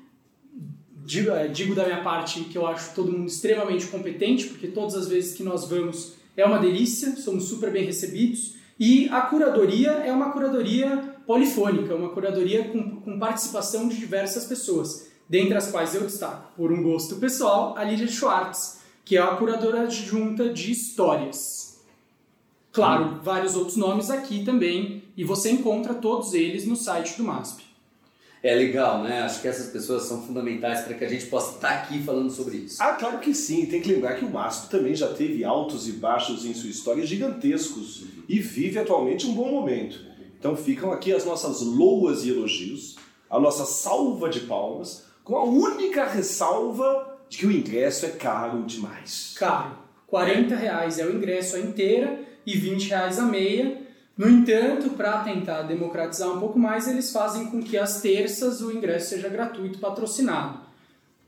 Digo, 1.06 1.30
é, 1.30 1.46
digo 1.46 1.72
da 1.72 1.84
minha 1.84 2.02
parte 2.02 2.40
que 2.40 2.58
eu 2.58 2.66
acho 2.66 2.92
todo 2.92 3.12
mundo 3.12 3.28
extremamente 3.28 3.86
competente, 3.86 4.48
porque 4.48 4.66
todas 4.66 4.96
as 4.96 5.06
vezes 5.06 5.36
que 5.36 5.44
nós 5.44 5.68
vamos 5.68 6.14
é 6.36 6.44
uma 6.44 6.58
delícia, 6.58 7.14
somos 7.14 7.44
super 7.44 7.70
bem 7.70 7.84
recebidos. 7.84 8.56
E 8.76 9.08
a 9.10 9.20
curadoria 9.20 9.90
é 9.90 10.12
uma 10.12 10.32
curadoria 10.32 11.14
polifônica, 11.28 11.94
uma 11.94 12.08
curadoria 12.08 12.64
com, 12.64 12.96
com 13.02 13.20
participação 13.20 13.88
de 13.88 13.96
diversas 13.96 14.46
pessoas, 14.46 15.08
dentre 15.28 15.56
as 15.56 15.70
quais 15.70 15.94
eu 15.94 16.00
destaco, 16.00 16.50
por 16.56 16.72
um 16.72 16.82
gosto 16.82 17.16
pessoal, 17.16 17.76
a 17.76 17.84
Lídia 17.84 18.08
Schwartz, 18.08 18.79
que 19.10 19.16
é 19.16 19.20
a 19.20 19.34
curadora 19.34 19.80
adjunta 19.80 20.50
de 20.50 20.70
histórias. 20.70 21.80
Claro, 22.70 23.06
hum. 23.06 23.18
vários 23.20 23.56
outros 23.56 23.76
nomes 23.76 24.08
aqui 24.08 24.44
também, 24.44 25.02
e 25.16 25.24
você 25.24 25.50
encontra 25.50 25.94
todos 25.94 26.32
eles 26.32 26.64
no 26.64 26.76
site 26.76 27.16
do 27.16 27.24
MASP. 27.24 27.64
É 28.40 28.54
legal, 28.54 29.02
né? 29.02 29.22
Acho 29.22 29.42
que 29.42 29.48
essas 29.48 29.72
pessoas 29.72 30.04
são 30.04 30.22
fundamentais 30.22 30.82
para 30.82 30.94
que 30.94 31.04
a 31.04 31.08
gente 31.08 31.26
possa 31.26 31.56
estar 31.56 31.70
aqui 31.70 32.00
falando 32.00 32.30
sobre 32.30 32.58
isso. 32.58 32.80
Ah, 32.80 32.92
claro 32.92 33.18
que 33.18 33.34
sim. 33.34 33.66
Tem 33.66 33.82
que 33.82 33.92
lembrar 33.92 34.14
que 34.14 34.24
o 34.24 34.30
MASP 34.30 34.70
também 34.70 34.94
já 34.94 35.12
teve 35.12 35.42
altos 35.42 35.88
e 35.88 35.92
baixos 35.94 36.44
em 36.44 36.54
sua 36.54 36.70
história 36.70 37.04
gigantescos 37.04 38.04
e 38.28 38.38
vive 38.38 38.78
atualmente 38.78 39.26
um 39.26 39.34
bom 39.34 39.50
momento. 39.50 39.98
Então 40.38 40.54
ficam 40.54 40.92
aqui 40.92 41.12
as 41.12 41.24
nossas 41.24 41.62
loas 41.62 42.24
e 42.24 42.30
elogios, 42.30 42.94
a 43.28 43.40
nossa 43.40 43.64
salva 43.64 44.28
de 44.28 44.42
palmas, 44.42 45.02
com 45.24 45.36
a 45.36 45.42
única 45.42 46.06
ressalva 46.06 47.09
de 47.30 47.38
que 47.38 47.46
o 47.46 47.52
ingresso 47.52 48.04
é 48.04 48.10
caro 48.10 48.64
demais. 48.64 49.34
Caro. 49.38 49.78
40 50.08 50.56
reais 50.56 50.98
é 50.98 51.06
o 51.06 51.16
ingresso 51.16 51.54
a 51.54 51.60
inteira 51.60 52.18
e 52.44 52.56
20 52.56 52.88
reais 52.88 53.20
a 53.20 53.22
meia. 53.22 53.80
No 54.18 54.28
entanto, 54.28 54.90
para 54.90 55.20
tentar 55.20 55.62
democratizar 55.62 56.28
um 56.28 56.40
pouco 56.40 56.58
mais, 56.58 56.88
eles 56.88 57.12
fazem 57.12 57.46
com 57.46 57.62
que 57.62 57.78
às 57.78 58.02
terças 58.02 58.60
o 58.60 58.72
ingresso 58.72 59.10
seja 59.10 59.28
gratuito 59.28 59.78
patrocinado. 59.78 60.58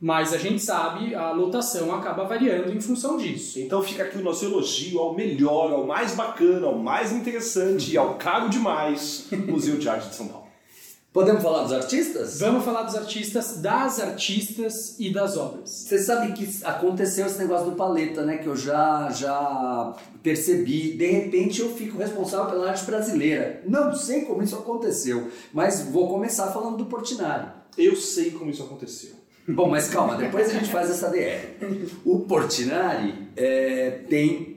Mas 0.00 0.32
a 0.34 0.38
gente 0.38 0.60
sabe, 0.60 1.14
a 1.14 1.30
lotação 1.30 1.94
acaba 1.94 2.24
variando 2.24 2.72
em 2.72 2.80
função 2.80 3.16
disso. 3.16 3.60
Então 3.60 3.80
fica 3.80 4.02
aqui 4.02 4.18
o 4.18 4.22
nosso 4.24 4.44
elogio 4.44 4.98
ao 4.98 5.14
melhor, 5.14 5.70
ao 5.70 5.86
mais 5.86 6.16
bacana, 6.16 6.66
ao 6.66 6.76
mais 6.76 7.12
interessante 7.12 7.92
e 7.92 7.96
ao 7.96 8.16
caro 8.16 8.50
demais 8.50 9.28
Museu 9.46 9.76
de 9.76 9.88
Arte 9.88 10.08
de 10.08 10.16
São 10.16 10.26
Paulo. 10.26 10.41
Podemos 11.12 11.42
falar 11.42 11.64
dos 11.64 11.72
artistas? 11.74 12.40
Vamos 12.40 12.64
falar 12.64 12.84
dos 12.84 12.94
artistas, 12.96 13.58
das 13.58 14.00
artistas 14.00 14.96
e 14.98 15.12
das 15.12 15.36
obras. 15.36 15.68
Você 15.68 15.98
sabe 15.98 16.32
que 16.32 16.48
aconteceu 16.64 17.26
esse 17.26 17.38
negócio 17.38 17.70
do 17.70 17.76
paleta, 17.76 18.24
né? 18.24 18.38
Que 18.38 18.46
eu 18.46 18.56
já, 18.56 19.10
já 19.10 19.94
percebi. 20.22 20.92
De 20.92 21.06
repente 21.06 21.60
eu 21.60 21.68
fico 21.74 21.98
responsável 21.98 22.46
pela 22.46 22.70
arte 22.70 22.86
brasileira. 22.86 23.62
Não 23.66 23.94
sei 23.94 24.22
como 24.22 24.42
isso 24.42 24.56
aconteceu, 24.56 25.28
mas 25.52 25.82
vou 25.82 26.08
começar 26.08 26.46
falando 26.46 26.78
do 26.78 26.86
Portinari. 26.86 27.48
Eu 27.76 27.94
sei 27.94 28.30
como 28.30 28.50
isso 28.50 28.62
aconteceu. 28.62 29.10
Bom, 29.46 29.68
mas 29.68 29.88
calma, 29.88 30.16
depois 30.16 30.48
a 30.48 30.52
gente 30.54 30.70
faz 30.70 30.88
essa 30.88 31.10
DR. 31.10 31.58
O 32.06 32.20
Portinari 32.20 33.28
é, 33.36 34.02
tem, 34.08 34.51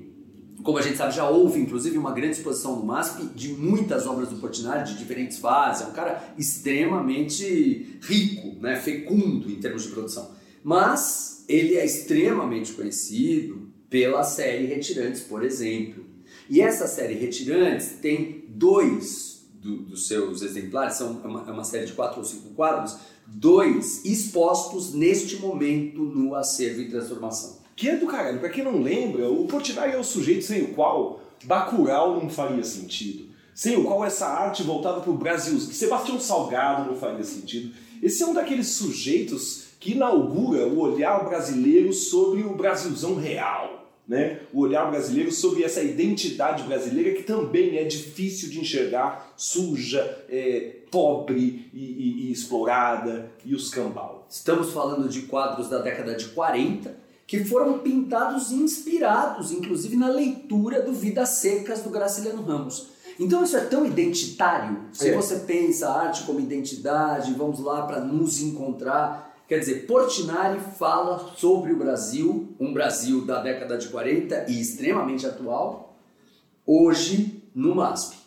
como 0.65 0.79
a 0.79 0.81
gente 0.81 0.97
sabe, 0.97 1.15
já 1.15 1.29
houve 1.29 1.59
inclusive 1.59 1.95
uma 1.97 2.11
grande 2.11 2.37
exposição 2.37 2.75
no 2.75 2.83
MASP 2.83 3.23
de 3.35 3.49
muitas 3.49 4.07
obras 4.07 4.29
do 4.29 4.37
Portinari, 4.37 4.91
de 4.91 4.97
diferentes 4.97 5.37
fases. 5.37 5.85
É 5.85 5.89
um 5.89 5.93
cara 5.93 6.33
extremamente 6.37 7.99
rico, 8.01 8.59
né, 8.59 8.75
fecundo 8.75 9.49
em 9.51 9.59
termos 9.59 9.83
de 9.83 9.89
produção. 9.89 10.31
Mas 10.63 11.45
ele 11.47 11.75
é 11.75 11.85
extremamente 11.85 12.73
conhecido 12.73 13.71
pela 13.89 14.23
série 14.23 14.65
Retirantes, 14.65 15.21
por 15.21 15.43
exemplo. 15.43 16.03
E 16.49 16.59
essa 16.59 16.87
série 16.87 17.13
Retirantes 17.13 17.97
tem 18.01 18.45
dois 18.49 19.47
do, 19.61 19.83
dos 19.83 20.07
seus 20.07 20.41
exemplares, 20.41 20.95
são 20.95 21.21
é 21.23 21.27
uma, 21.27 21.47
é 21.47 21.51
uma 21.51 21.63
série 21.63 21.85
de 21.85 21.93
quatro 21.93 22.19
ou 22.19 22.25
cinco 22.25 22.49
quadros 22.55 22.97
dois 23.27 24.03
expostos 24.05 24.93
neste 24.93 25.37
momento 25.37 26.03
no 26.03 26.35
acervo 26.35 26.81
em 26.81 26.89
transformação. 26.89 27.64
Que 27.75 27.89
é 27.89 27.97
do 27.97 28.07
caralho. 28.07 28.39
Pra 28.39 28.49
quem 28.49 28.63
não 28.63 28.81
lembra, 28.81 29.29
o 29.29 29.45
Portinari 29.45 29.91
é 29.91 29.97
o 29.97 30.03
sujeito 30.03 30.43
sem 30.45 30.63
o 30.63 30.73
qual 30.73 31.19
Bacurau 31.43 32.21
não 32.21 32.29
faria 32.29 32.63
sentido. 32.63 33.25
Sem 33.53 33.77
o 33.77 33.83
qual 33.83 34.03
essa 34.03 34.27
arte 34.27 34.63
voltada 34.63 35.01
para 35.01 35.11
o 35.11 35.17
Brasil, 35.17 35.59
Sebastião 35.59 36.19
Salgado 36.19 36.89
não 36.89 36.97
faria 36.97 37.23
sentido. 37.23 37.73
Esse 38.01 38.23
é 38.23 38.25
um 38.25 38.33
daqueles 38.33 38.67
sujeitos 38.67 39.65
que 39.79 39.91
inaugura 39.91 40.67
o 40.67 40.79
olhar 40.79 41.23
brasileiro 41.25 41.93
sobre 41.93 42.43
o 42.43 42.55
Brasilzão 42.55 43.15
real. 43.15 43.83
né, 44.07 44.41
o 44.53 44.61
olhar 44.61 44.89
brasileiro 44.91 45.31
sobre 45.31 45.63
essa 45.63 45.81
identidade 45.81 46.61
brasileira 46.61 47.15
que 47.15 47.23
também 47.23 47.77
é 47.77 47.83
difícil 47.85 48.51
de 48.51 48.59
enxergar, 48.59 49.33
suja, 49.35 50.23
é, 50.29 50.75
pobre 50.91 51.69
e, 51.73 51.79
e, 51.79 52.27
e 52.27 52.31
explorada, 52.31 53.31
e 53.43 53.55
os 53.55 53.71
cambal. 53.71 54.27
Estamos 54.29 54.71
falando 54.71 55.09
de 55.09 55.23
quadros 55.23 55.69
da 55.69 55.79
década 55.79 56.13
de 56.13 56.25
40 56.27 57.04
que 57.27 57.43
foram 57.43 57.79
pintados 57.79 58.51
e 58.51 58.55
inspirados, 58.55 59.51
inclusive 59.51 59.95
na 59.95 60.09
leitura 60.09 60.81
do 60.81 60.93
Vidas 60.93 61.29
Secas 61.29 61.81
do 61.81 61.89
Graciliano 61.89 62.43
Ramos. 62.43 62.89
Então 63.19 63.43
isso 63.43 63.55
é 63.57 63.61
tão 63.61 63.85
identitário. 63.85 64.77
Se 64.91 65.09
É. 65.09 65.15
você 65.15 65.37
pensa 65.39 65.87
a 65.89 66.01
arte 66.03 66.23
como 66.23 66.39
identidade, 66.39 67.33
vamos 67.33 67.59
lá 67.59 67.83
para 67.83 67.99
nos 68.01 68.41
encontrar. 68.41 69.33
Quer 69.47 69.59
dizer, 69.59 69.85
Portinari 69.85 70.59
fala 70.59 71.33
sobre 71.37 71.71
o 71.71 71.77
Brasil, 71.77 72.53
um 72.59 72.73
Brasil 72.73 73.25
da 73.25 73.41
década 73.41 73.77
de 73.77 73.87
40 73.89 74.45
e 74.49 74.59
extremamente 74.59 75.25
atual, 75.25 75.95
hoje 76.65 77.43
no 77.53 77.75
MASP. 77.75 78.17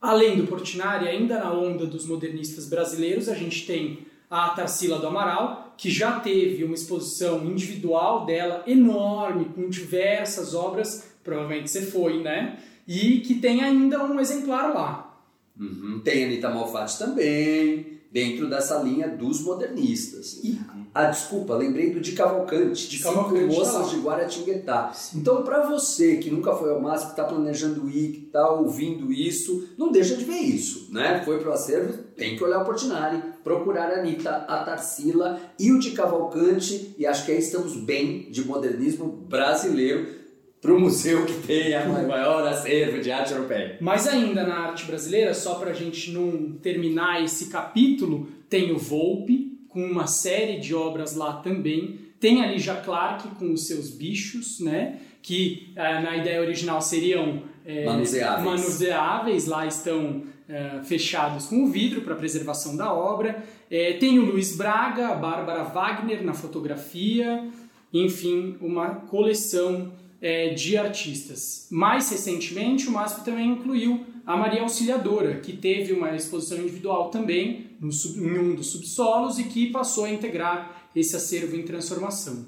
Além 0.00 0.36
do 0.36 0.46
Portinari, 0.46 1.08
ainda 1.08 1.38
na 1.38 1.52
onda 1.52 1.86
dos 1.86 2.06
modernistas 2.06 2.66
brasileiros, 2.66 3.28
a 3.28 3.34
gente 3.34 3.66
tem 3.66 4.05
a 4.30 4.50
Tarsila 4.50 4.98
do 4.98 5.06
Amaral, 5.06 5.74
que 5.76 5.90
já 5.90 6.20
teve 6.20 6.64
uma 6.64 6.74
exposição 6.74 7.44
individual 7.44 8.24
dela 8.24 8.62
enorme, 8.66 9.46
com 9.46 9.68
diversas 9.68 10.54
obras, 10.54 11.06
provavelmente 11.22 11.70
você 11.70 11.82
foi, 11.82 12.22
né? 12.22 12.58
E 12.86 13.20
que 13.20 13.34
tem 13.34 13.62
ainda 13.62 14.04
um 14.04 14.18
exemplar 14.18 14.72
lá. 14.72 15.20
Uhum. 15.58 16.00
Tem 16.04 16.24
Anitta 16.24 16.50
Malfatti 16.50 16.98
também, 16.98 17.96
dentro 18.12 18.48
dessa 18.48 18.78
linha 18.82 19.08
dos 19.08 19.42
modernistas. 19.42 20.40
E, 20.42 20.58
ah, 20.94 21.04
desculpa, 21.06 21.54
lembrei 21.54 21.90
do 21.90 22.00
de 22.00 22.12
Cavalcante, 22.12 22.88
De 22.88 22.98
Cavalcante, 23.00 23.40
Cinco 23.40 23.52
tá 23.52 23.58
Moças 23.58 23.90
de 23.90 23.96
Guaratinguetá. 23.98 24.92
Então, 25.14 25.42
para 25.42 25.68
você 25.68 26.16
que 26.16 26.30
nunca 26.30 26.54
foi 26.54 26.70
ao 26.70 26.80
MASP, 26.80 27.06
que 27.06 27.12
está 27.12 27.24
planejando 27.24 27.90
ir, 27.90 28.12
que 28.12 28.26
está 28.26 28.50
ouvindo 28.50 29.12
isso, 29.12 29.68
não 29.76 29.92
deixa 29.92 30.16
de 30.16 30.24
ver 30.24 30.38
isso, 30.38 30.88
né? 30.90 31.22
Foi 31.24 31.38
pro 31.38 31.52
acervo, 31.52 32.05
tem 32.16 32.36
que 32.36 32.42
olhar 32.42 32.62
o 32.62 32.64
Portinari, 32.64 33.22
procurar 33.44 33.90
a 33.90 34.00
Anitta, 34.00 34.30
a 34.48 34.64
Tarsila 34.64 35.38
e 35.58 35.70
o 35.70 35.78
de 35.78 35.90
Cavalcante, 35.90 36.94
e 36.98 37.06
acho 37.06 37.26
que 37.26 37.32
aí 37.32 37.38
estamos 37.38 37.76
bem 37.76 38.30
de 38.30 38.44
modernismo 38.44 39.06
brasileiro 39.06 40.16
para 40.60 40.74
o 40.74 40.80
museu 40.80 41.24
que 41.26 41.34
tem 41.46 41.74
a 41.74 41.84
maior 41.86 42.46
acervo 42.46 43.00
de 43.00 43.12
arte 43.12 43.32
europeia. 43.32 43.76
Mas 43.80 44.08
ainda 44.08 44.44
na 44.44 44.58
arte 44.60 44.84
brasileira, 44.86 45.34
só 45.34 45.54
para 45.56 45.70
a 45.70 45.74
gente 45.74 46.10
não 46.10 46.52
terminar 46.60 47.22
esse 47.22 47.46
capítulo, 47.46 48.26
tem 48.48 48.72
o 48.72 48.78
Volpe, 48.78 49.56
com 49.68 49.84
uma 49.84 50.06
série 50.06 50.58
de 50.58 50.74
obras 50.74 51.14
lá 51.14 51.34
também. 51.34 52.00
Tem 52.18 52.42
a 52.42 52.50
Lígia 52.50 52.76
Clark 52.76 53.28
com 53.36 53.52
os 53.52 53.66
seus 53.66 53.90
bichos, 53.90 54.58
né? 54.58 55.00
Que 55.20 55.72
eh, 55.76 56.00
na 56.00 56.16
ideia 56.16 56.40
original 56.40 56.80
seriam 56.80 57.42
eh, 57.64 57.84
Manuseáveis. 57.84 58.44
manuseáveis, 58.44 59.46
lá 59.46 59.66
estão 59.66 60.22
eh, 60.48 60.80
fechados 60.84 61.46
com 61.46 61.70
vidro 61.70 62.02
para 62.02 62.14
preservação 62.14 62.76
da 62.76 62.92
obra. 62.92 63.44
Eh, 63.70 63.94
tem 63.94 64.18
o 64.18 64.24
Luiz 64.24 64.56
Braga, 64.56 65.08
a 65.08 65.14
Bárbara 65.14 65.64
Wagner 65.64 66.22
na 66.24 66.34
fotografia, 66.34 67.48
enfim, 67.92 68.56
uma 68.60 68.94
coleção 68.94 69.92
eh, 70.22 70.50
de 70.54 70.76
artistas. 70.76 71.66
Mais 71.70 72.08
recentemente, 72.10 72.86
o 72.86 72.92
MASP 72.92 73.24
também 73.24 73.50
incluiu 73.50 74.06
a 74.24 74.36
Maria 74.36 74.62
Auxiliadora, 74.62 75.40
que 75.40 75.52
teve 75.52 75.92
uma 75.92 76.14
exposição 76.14 76.58
individual 76.58 77.10
também 77.10 77.66
no 77.80 77.90
em 77.90 78.38
um 78.38 78.54
dos 78.54 78.68
subsolos 78.68 79.38
e 79.38 79.44
que 79.44 79.70
passou 79.70 80.04
a 80.04 80.10
integrar 80.10 80.90
esse 80.94 81.14
acervo 81.16 81.56
em 81.56 81.62
transformação. 81.62 82.46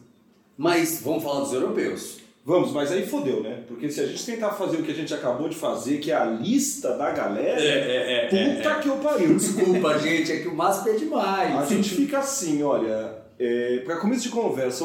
Mas 0.56 1.00
vamos 1.02 1.22
falar 1.22 1.40
dos 1.40 1.52
europeus. 1.52 2.27
Vamos, 2.48 2.72
mas 2.72 2.90
aí 2.90 3.06
fodeu, 3.06 3.42
né? 3.42 3.62
Porque 3.68 3.90
se 3.90 4.00
a 4.00 4.06
gente 4.06 4.24
tentar 4.24 4.52
fazer 4.52 4.78
o 4.78 4.82
que 4.82 4.90
a 4.90 4.94
gente 4.94 5.12
acabou 5.12 5.50
de 5.50 5.54
fazer, 5.54 5.98
que 5.98 6.10
é 6.10 6.16
a 6.16 6.24
lista 6.24 6.96
da 6.96 7.10
galera, 7.10 7.60
é, 7.60 8.54
puta 8.56 8.74
que 8.76 8.88
eu 8.88 8.96
pariu. 8.96 9.36
Desculpa, 9.36 9.98
gente, 9.98 10.32
é 10.32 10.40
que 10.40 10.48
o 10.48 10.54
MASP 10.54 10.88
é 10.88 10.92
demais. 10.94 11.54
A 11.54 11.66
gente 11.66 11.90
fica 11.90 12.20
assim, 12.20 12.62
olha, 12.62 13.18
é, 13.38 13.80
para 13.84 13.98
começo 13.98 14.22
de 14.22 14.28
conversa, 14.30 14.82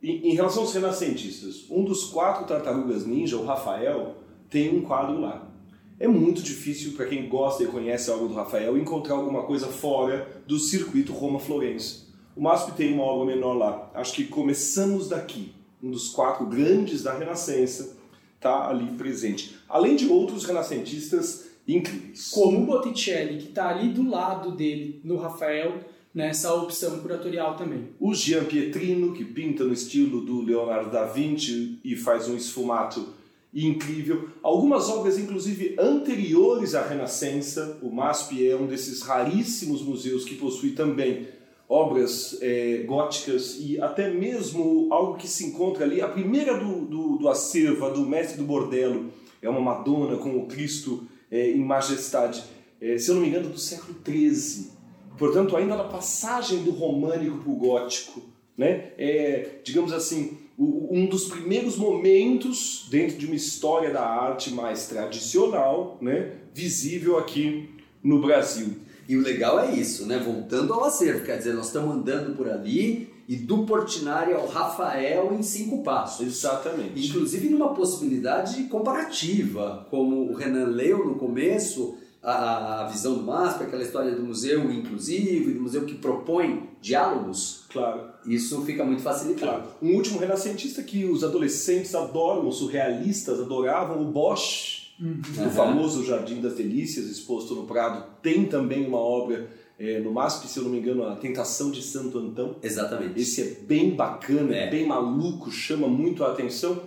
em, 0.00 0.28
em 0.28 0.34
relação 0.36 0.62
aos 0.62 0.72
renascentistas, 0.72 1.66
um 1.68 1.82
dos 1.82 2.04
quatro 2.04 2.46
tartarugas 2.46 3.04
ninja, 3.04 3.36
o 3.36 3.44
Rafael, 3.44 4.14
tem 4.48 4.72
um 4.72 4.82
quadro 4.82 5.20
lá. 5.20 5.50
É 5.98 6.06
muito 6.06 6.40
difícil 6.40 6.92
para 6.92 7.06
quem 7.06 7.28
gosta 7.28 7.64
e 7.64 7.66
conhece 7.66 8.12
a 8.12 8.14
obra 8.14 8.28
do 8.28 8.34
Rafael 8.34 8.78
encontrar 8.78 9.16
alguma 9.16 9.42
coisa 9.42 9.66
fora 9.66 10.40
do 10.46 10.56
circuito 10.56 11.12
Roma-Florença. 11.12 12.06
O 12.36 12.40
MASP 12.40 12.76
tem 12.76 12.94
uma 12.94 13.02
obra 13.02 13.34
menor 13.34 13.54
lá. 13.54 13.90
Acho 13.92 14.14
que 14.14 14.22
começamos 14.22 15.08
daqui. 15.08 15.52
Um 15.82 15.90
dos 15.90 16.10
quatro 16.10 16.46
grandes 16.46 17.02
da 17.02 17.18
Renascença 17.18 17.96
está 18.36 18.68
ali 18.68 18.92
presente. 18.92 19.56
Além 19.68 19.96
de 19.96 20.06
outros 20.08 20.44
renascentistas 20.44 21.50
incríveis. 21.66 22.30
Como 22.30 22.62
o 22.62 22.66
Botticelli, 22.66 23.38
que 23.38 23.48
está 23.48 23.68
ali 23.68 23.88
do 23.88 24.08
lado 24.08 24.52
dele, 24.52 25.00
no 25.04 25.16
Rafael, 25.16 25.80
nessa 26.14 26.54
opção 26.54 27.00
curatorial 27.00 27.56
também. 27.56 27.88
O 27.98 28.14
Gian 28.14 28.44
Pietrino, 28.44 29.12
que 29.12 29.24
pinta 29.24 29.64
no 29.64 29.72
estilo 29.72 30.20
do 30.20 30.42
Leonardo 30.42 30.90
da 30.90 31.04
Vinci 31.04 31.78
e 31.84 31.96
faz 31.96 32.28
um 32.28 32.36
esfumato 32.36 33.14
incrível. 33.54 34.30
Algumas 34.42 34.88
obras, 34.88 35.18
inclusive, 35.18 35.76
anteriores 35.78 36.74
à 36.74 36.86
Renascença. 36.86 37.78
O 37.82 37.90
MASP 37.90 38.48
é 38.48 38.56
um 38.56 38.66
desses 38.66 39.02
raríssimos 39.02 39.82
museus 39.82 40.24
que 40.24 40.36
possui 40.36 40.70
também 40.70 41.28
obras 41.72 42.36
é, 42.42 42.84
góticas 42.86 43.56
e 43.58 43.80
até 43.80 44.10
mesmo 44.10 44.88
algo 44.90 45.16
que 45.16 45.26
se 45.26 45.46
encontra 45.46 45.84
ali. 45.84 46.02
A 46.02 46.08
primeira 46.08 46.58
do, 46.58 46.84
do, 46.84 47.16
do 47.16 47.28
acervo, 47.30 47.88
do 47.90 48.02
Mestre 48.02 48.36
do 48.36 48.44
Bordelo, 48.44 49.10
é 49.40 49.48
uma 49.48 49.60
Madonna 49.60 50.18
com 50.18 50.36
o 50.36 50.46
Cristo 50.46 51.04
é, 51.30 51.50
em 51.50 51.64
majestade, 51.64 52.44
é, 52.78 52.98
se 52.98 53.10
eu 53.10 53.14
não 53.14 53.22
me 53.22 53.28
engano, 53.28 53.48
do 53.48 53.58
século 53.58 53.96
XIII. 54.04 54.70
Portanto, 55.16 55.56
ainda 55.56 55.74
na 55.74 55.84
passagem 55.84 56.62
do 56.62 56.72
românico 56.72 57.38
para 57.38 57.50
o 57.50 57.56
gótico, 57.56 58.22
né? 58.56 58.90
É, 58.98 59.60
digamos 59.64 59.94
assim, 59.94 60.36
um 60.58 61.06
dos 61.06 61.24
primeiros 61.24 61.76
momentos 61.76 62.86
dentro 62.90 63.16
de 63.16 63.24
uma 63.24 63.34
história 63.34 63.90
da 63.90 64.04
arte 64.06 64.52
mais 64.52 64.88
tradicional, 64.88 65.96
né? 66.02 66.32
visível 66.52 67.18
aqui 67.18 67.70
no 68.02 68.20
Brasil. 68.20 68.76
E 69.12 69.16
o 69.16 69.20
legal 69.20 69.60
é 69.60 69.74
isso, 69.74 70.06
né? 70.06 70.18
Voltando 70.18 70.72
ao 70.72 70.84
acervo, 70.84 71.22
quer 71.22 71.36
dizer, 71.36 71.52
nós 71.52 71.66
estamos 71.66 71.94
andando 71.94 72.34
por 72.34 72.48
ali 72.48 73.12
e 73.28 73.36
do 73.36 73.66
Portinari 73.66 74.32
ao 74.32 74.46
Rafael 74.48 75.34
em 75.38 75.42
cinco 75.42 75.82
passos. 75.82 76.26
Exatamente. 76.26 77.08
Inclusive 77.08 77.50
numa 77.50 77.74
possibilidade 77.74 78.62
comparativa, 78.64 79.86
como 79.90 80.30
o 80.30 80.34
Renan 80.34 80.64
leu 80.68 81.04
no 81.04 81.16
começo, 81.16 81.94
a, 82.22 82.84
a 82.84 82.88
visão 82.88 83.16
do 83.16 83.22
MASP, 83.24 83.64
aquela 83.64 83.82
história 83.82 84.14
do 84.14 84.22
museu 84.22 84.70
inclusivo, 84.72 85.52
do 85.52 85.60
museu 85.60 85.84
que 85.84 85.94
propõe 85.94 86.70
diálogos, 86.80 87.64
Claro. 87.70 88.00
isso 88.26 88.62
fica 88.62 88.82
muito 88.82 89.02
facilitado. 89.02 89.50
Claro. 89.50 89.68
Um 89.82 89.94
último 89.94 90.18
renascentista 90.20 90.82
que 90.82 91.04
os 91.04 91.22
adolescentes 91.22 91.94
adoram, 91.94 92.48
os 92.48 92.56
surrealistas 92.56 93.40
adoravam, 93.40 94.00
o 94.00 94.04
Bosch, 94.06 94.81
Uhum. 95.00 95.20
o 95.46 95.50
famoso 95.50 96.04
Jardim 96.04 96.40
das 96.40 96.54
Delícias, 96.54 97.06
exposto 97.06 97.54
no 97.54 97.64
Prado, 97.66 98.04
tem 98.22 98.44
também 98.46 98.86
uma 98.86 98.98
obra 98.98 99.48
eh, 99.78 99.98
no 99.98 100.12
MASP, 100.12 100.46
se 100.46 100.58
eu 100.58 100.64
não 100.64 100.70
me 100.70 100.78
engano, 100.78 101.04
A 101.06 101.16
Tentação 101.16 101.70
de 101.70 101.82
Santo 101.82 102.18
Antão. 102.18 102.56
Exatamente. 102.62 103.20
Esse 103.20 103.40
é 103.40 103.44
bem 103.66 103.90
bacana, 103.90 104.54
É. 104.54 104.70
bem 104.70 104.86
maluco, 104.86 105.50
chama 105.50 105.88
muito 105.88 106.22
a 106.22 106.30
atenção. 106.32 106.82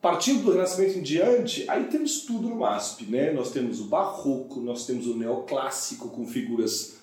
Partindo 0.00 0.42
do 0.44 0.52
Renascimento 0.52 0.98
em 0.98 1.02
diante, 1.02 1.64
aí 1.68 1.84
temos 1.84 2.22
tudo 2.22 2.48
no 2.48 2.56
MASP, 2.56 3.04
né? 3.04 3.32
Nós 3.32 3.52
temos 3.52 3.80
o 3.80 3.84
barroco, 3.84 4.60
nós 4.60 4.86
temos 4.86 5.06
o 5.06 5.16
neoclássico 5.16 6.08
com 6.08 6.26
figuras 6.26 6.96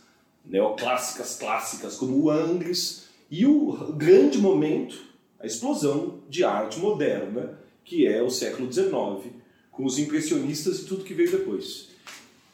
neoclássicas 0.46 1.38
clássicas 1.38 1.96
como 1.96 2.18
o 2.18 2.30
Angres 2.30 3.06
e 3.30 3.46
o 3.46 3.94
grande 3.96 4.40
momento, 4.40 4.98
a 5.40 5.46
explosão 5.46 6.16
de 6.28 6.44
arte 6.44 6.80
moderna, 6.80 7.60
que 7.86 8.06
é 8.08 8.22
o 8.22 8.30
século 8.30 8.72
XIX, 8.72 9.32
com 9.80 9.86
os 9.86 9.98
impressionistas 9.98 10.80
e 10.80 10.84
tudo 10.84 11.06
que 11.06 11.14
veio 11.14 11.32
depois. 11.32 11.88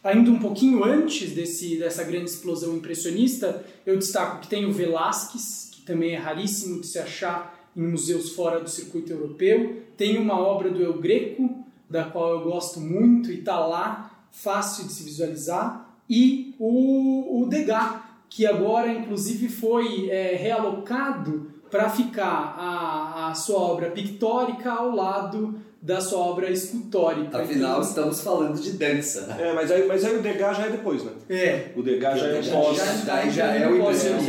Ainda 0.04 0.30
um 0.30 0.38
pouquinho 0.38 0.86
antes 0.86 1.32
desse, 1.32 1.78
dessa 1.78 2.04
grande 2.04 2.30
explosão 2.30 2.76
impressionista, 2.76 3.66
eu 3.84 3.98
destaco 3.98 4.42
que 4.42 4.48
tem 4.48 4.64
o 4.68 4.72
Velázquez, 4.72 5.72
que 5.72 5.82
também 5.82 6.12
é 6.12 6.18
raríssimo 6.18 6.82
de 6.82 6.86
se 6.86 7.00
achar 7.00 7.68
em 7.76 7.82
museus 7.82 8.30
fora 8.30 8.60
do 8.60 8.70
circuito 8.70 9.12
europeu. 9.12 9.82
Tem 9.98 10.20
uma 10.20 10.40
obra 10.40 10.70
do 10.70 10.84
El 10.84 11.00
Greco, 11.00 11.66
da 11.90 12.04
qual 12.04 12.34
eu 12.34 12.42
gosto 12.42 12.80
muito 12.80 13.32
e 13.32 13.40
está 13.40 13.60
lá, 13.60 14.28
fácil 14.32 14.86
de 14.86 14.94
se 14.94 15.04
visualizar. 15.04 15.98
E 16.08 16.54
o, 16.60 17.42
o 17.42 17.48
Degas, 17.48 18.02
que 18.30 18.46
agora 18.46 18.94
inclusive 18.94 19.50
foi 19.50 20.12
é, 20.12 20.36
realocado 20.36 21.52
para 21.72 21.90
ficar 21.90 22.56
a, 22.56 23.30
a 23.32 23.34
sua 23.34 23.58
obra 23.58 23.90
pictórica 23.90 24.72
ao 24.72 24.96
lado 24.96 25.56
da 25.86 26.02
sua 26.02 26.18
obra 26.18 26.50
escultórica. 26.50 27.38
Afinal, 27.44 27.80
estamos 27.80 28.20
falando 28.22 28.60
de 28.60 28.72
dança. 28.72 29.36
É, 29.40 29.54
mas 29.54 29.70
aí, 29.70 29.86
mas 29.88 30.04
aí 30.04 30.18
o 30.18 30.22
Degas 30.22 30.58
já 30.58 30.66
é 30.66 30.70
depois, 30.72 31.04
né? 31.04 31.12
É. 31.30 31.66
O 31.76 31.84
Degas 31.84 32.20
já 32.20 32.26
é 32.28 32.42
pós, 32.42 32.78
já- 33.06 33.30
já- 33.30 33.54
é 33.54 33.68
o 33.68 33.78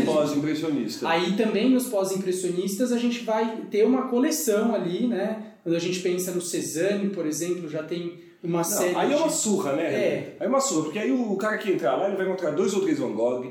pós-impressionista. 0.05 1.09
Aí 1.09 1.33
também 1.35 1.71
nos 1.71 1.87
pós-impressionistas 1.89 2.93
a 2.93 2.99
gente 2.99 3.25
vai 3.25 3.63
ter 3.71 3.85
uma 3.87 4.09
coleção 4.09 4.75
ali, 4.75 5.07
né? 5.07 5.55
Quando 5.63 5.75
a 5.77 5.79
gente 5.79 6.01
pensa 6.01 6.31
no 6.31 6.43
Cezanne, 6.43 7.09
por 7.09 7.27
exemplo, 7.27 7.69
já 7.71 7.83
tem 7.83 8.19
uma 8.45 8.59
Não, 8.59 8.65
série 8.65 8.95
aí 8.95 9.09
de... 9.09 9.15
é 9.15 9.17
uma 9.17 9.31
surra, 9.31 9.73
né? 9.73 9.83
É. 9.85 10.37
Aí 10.39 10.47
é 10.47 10.49
uma 10.49 10.61
surra, 10.61 10.83
porque 10.85 10.99
aí 10.99 11.11
o 11.11 11.37
cara 11.37 11.57
que 11.57 11.73
entrar 11.73 11.97
lá, 11.97 12.07
ele 12.09 12.17
vai 12.19 12.27
encontrar 12.27 12.51
dois 12.51 12.75
ou 12.75 12.83
três 12.83 12.99
Van 12.99 13.13
Gogh, 13.13 13.51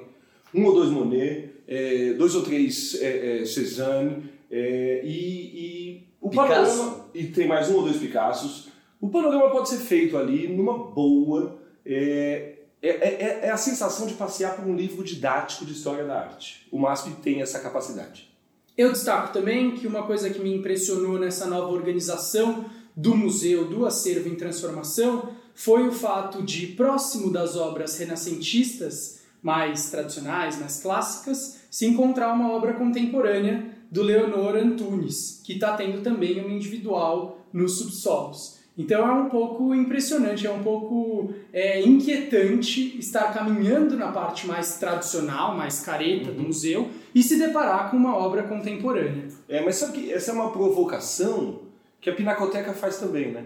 um 0.53 0.63
ou 0.63 0.75
dois 0.75 0.91
Monet, 0.91 1.49
é, 1.67 2.13
dois 2.13 2.35
ou 2.35 2.43
três 2.43 2.97
é, 3.01 3.41
é, 3.41 3.45
Cézanne, 3.45 4.29
é, 4.51 5.01
e, 5.03 5.09
e 5.09 6.07
o 6.21 6.29
Picasso. 6.29 6.77
panorama... 6.77 7.04
E 7.15 7.27
tem 7.27 7.47
mais 7.47 7.69
um 7.69 7.75
ou 7.75 7.83
dois 7.83 7.95
Picassos. 7.95 8.67
O 8.99 9.07
panorama 9.07 9.49
pode 9.49 9.69
ser 9.69 9.77
feito 9.77 10.17
ali 10.17 10.49
numa 10.49 10.77
boa... 10.77 11.57
É, 11.85 12.55
é, 12.81 12.89
é, 12.89 13.39
é 13.43 13.49
a 13.49 13.57
sensação 13.57 14.05
de 14.05 14.15
passear 14.15 14.55
por 14.55 14.65
um 14.65 14.75
livro 14.75 15.01
didático 15.03 15.65
de 15.65 15.71
história 15.71 16.03
da 16.03 16.19
arte. 16.19 16.67
O 16.69 16.77
MASP 16.77 17.11
tem 17.23 17.41
essa 17.41 17.59
capacidade. 17.59 18.29
Eu 18.77 18.91
destaco 18.91 19.31
também 19.31 19.71
que 19.71 19.87
uma 19.87 20.03
coisa 20.03 20.29
que 20.29 20.39
me 20.39 20.53
impressionou 20.53 21.17
nessa 21.17 21.45
nova 21.45 21.71
organização 21.71 22.65
do 22.93 23.15
museu, 23.15 23.65
do 23.65 23.85
acervo 23.85 24.27
em 24.27 24.35
transformação, 24.35 25.29
foi 25.55 25.87
o 25.87 25.91
fato 25.93 26.43
de, 26.43 26.67
próximo 26.67 27.31
das 27.31 27.55
obras 27.55 27.97
renascentistas, 27.97 29.21
mais 29.41 29.89
tradicionais, 29.89 30.59
mais 30.59 30.81
clássicas, 30.81 31.61
se 31.71 31.85
encontrar 31.85 32.33
uma 32.33 32.51
obra 32.51 32.73
contemporânea 32.73 33.74
do 33.91 34.01
Leonor 34.01 34.55
Antunes, 34.55 35.41
que 35.43 35.53
está 35.53 35.75
tendo 35.75 36.01
também 36.01 36.39
uma 36.39 36.53
individual 36.53 37.39
nos 37.53 37.79
subsolos. 37.79 38.55
Então 38.77 39.07
é 39.07 39.11
um 39.13 39.29
pouco 39.29 39.73
impressionante, 39.73 40.45
é 40.45 40.51
um 40.51 40.61
pouco 40.61 41.33
é, 41.53 41.81
inquietante 41.81 42.97
estar 42.99 43.33
caminhando 43.33 43.95
na 43.95 44.11
parte 44.11 44.45
mais 44.45 44.77
tradicional, 44.77 45.55
mais 45.55 45.79
careta 45.79 46.31
do 46.31 46.43
museu 46.43 46.89
e 47.13 47.23
se 47.23 47.37
deparar 47.37 47.89
com 47.89 47.95
uma 47.95 48.15
obra 48.17 48.43
contemporânea. 48.43 49.29
É, 49.47 49.63
mas 49.63 49.77
sabe 49.77 49.93
que 49.93 50.11
essa 50.11 50.31
é 50.31 50.33
uma 50.33 50.51
provocação 50.51 51.61
que 52.01 52.09
a 52.09 52.13
Pinacoteca 52.13 52.73
faz 52.73 52.97
também, 52.97 53.31
né? 53.31 53.45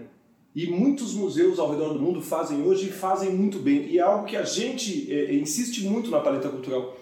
E 0.54 0.66
muitos 0.66 1.14
museus 1.14 1.60
ao 1.60 1.70
redor 1.70 1.92
do 1.92 2.00
mundo 2.00 2.20
fazem 2.20 2.60
hoje 2.62 2.88
e 2.88 2.92
fazem 2.92 3.32
muito 3.32 3.60
bem. 3.60 3.86
E 3.88 3.98
é 3.98 4.02
algo 4.02 4.26
que 4.26 4.36
a 4.36 4.42
gente 4.42 5.12
é, 5.12 5.32
insiste 5.32 5.84
muito 5.84 6.10
na 6.10 6.18
paleta 6.18 6.48
cultural. 6.48 6.96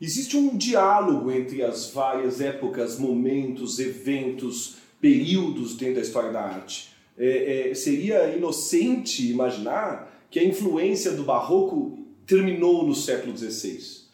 Existe 0.00 0.36
um 0.36 0.56
diálogo 0.56 1.30
entre 1.30 1.62
as 1.62 1.90
várias 1.90 2.40
épocas, 2.40 2.98
momentos, 2.98 3.78
eventos, 3.78 4.76
períodos 5.00 5.76
dentro 5.76 5.96
da 5.96 6.00
história 6.00 6.32
da 6.32 6.40
arte. 6.40 6.90
É, 7.16 7.70
é, 7.70 7.74
seria 7.74 8.34
inocente 8.34 9.30
imaginar 9.30 10.26
que 10.30 10.38
a 10.38 10.44
influência 10.44 11.12
do 11.12 11.22
barroco 11.22 11.98
terminou 12.26 12.84
no 12.86 12.94
século 12.94 13.36
XVI. 13.36 14.04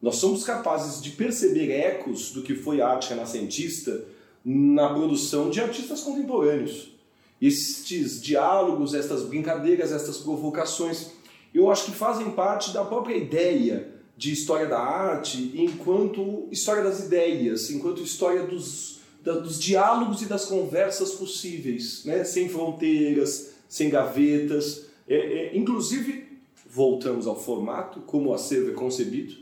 Nós 0.00 0.16
somos 0.16 0.44
capazes 0.44 1.02
de 1.02 1.10
perceber 1.10 1.72
ecos 1.72 2.30
do 2.30 2.42
que 2.42 2.54
foi 2.54 2.80
a 2.80 2.88
arte 2.88 3.08
renascentista 3.08 4.04
na 4.44 4.92
produção 4.92 5.50
de 5.50 5.60
artistas 5.60 6.02
contemporâneos. 6.02 6.94
Estes 7.40 8.22
diálogos, 8.22 8.94
estas 8.94 9.22
brincadeiras, 9.22 9.90
estas 9.90 10.18
provocações, 10.18 11.10
eu 11.52 11.70
acho 11.70 11.86
que 11.86 11.92
fazem 11.92 12.30
parte 12.30 12.72
da 12.72 12.84
própria 12.84 13.16
ideia 13.16 13.93
de 14.16 14.32
história 14.32 14.66
da 14.66 14.78
arte 14.78 15.52
enquanto 15.54 16.48
história 16.50 16.82
das 16.82 17.00
ideias, 17.00 17.70
enquanto 17.70 18.02
história 18.02 18.44
dos, 18.46 19.00
da- 19.22 19.38
dos 19.38 19.58
diálogos 19.58 20.22
e 20.22 20.26
das 20.26 20.44
conversas 20.44 21.12
possíveis, 21.12 22.04
né? 22.04 22.22
sem 22.24 22.48
fronteiras, 22.48 23.54
sem 23.68 23.90
gavetas. 23.90 24.86
É, 25.08 25.16
é, 25.16 25.56
inclusive, 25.56 26.38
voltamos 26.68 27.26
ao 27.26 27.38
formato, 27.40 28.00
como 28.02 28.30
o 28.30 28.34
acervo 28.34 28.70
é 28.70 28.74
concebido, 28.74 29.34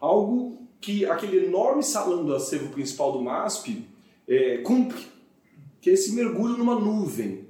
algo 0.00 0.58
que 0.80 1.04
aquele 1.06 1.46
enorme 1.46 1.82
salão 1.82 2.24
do 2.24 2.34
acervo 2.34 2.68
principal 2.70 3.12
do 3.12 3.20
MASP 3.20 3.84
é, 4.28 4.58
cumpre, 4.58 5.00
que 5.80 5.90
é 5.90 5.94
esse 5.94 6.12
mergulho 6.12 6.56
numa 6.56 6.78
nuvem. 6.78 7.44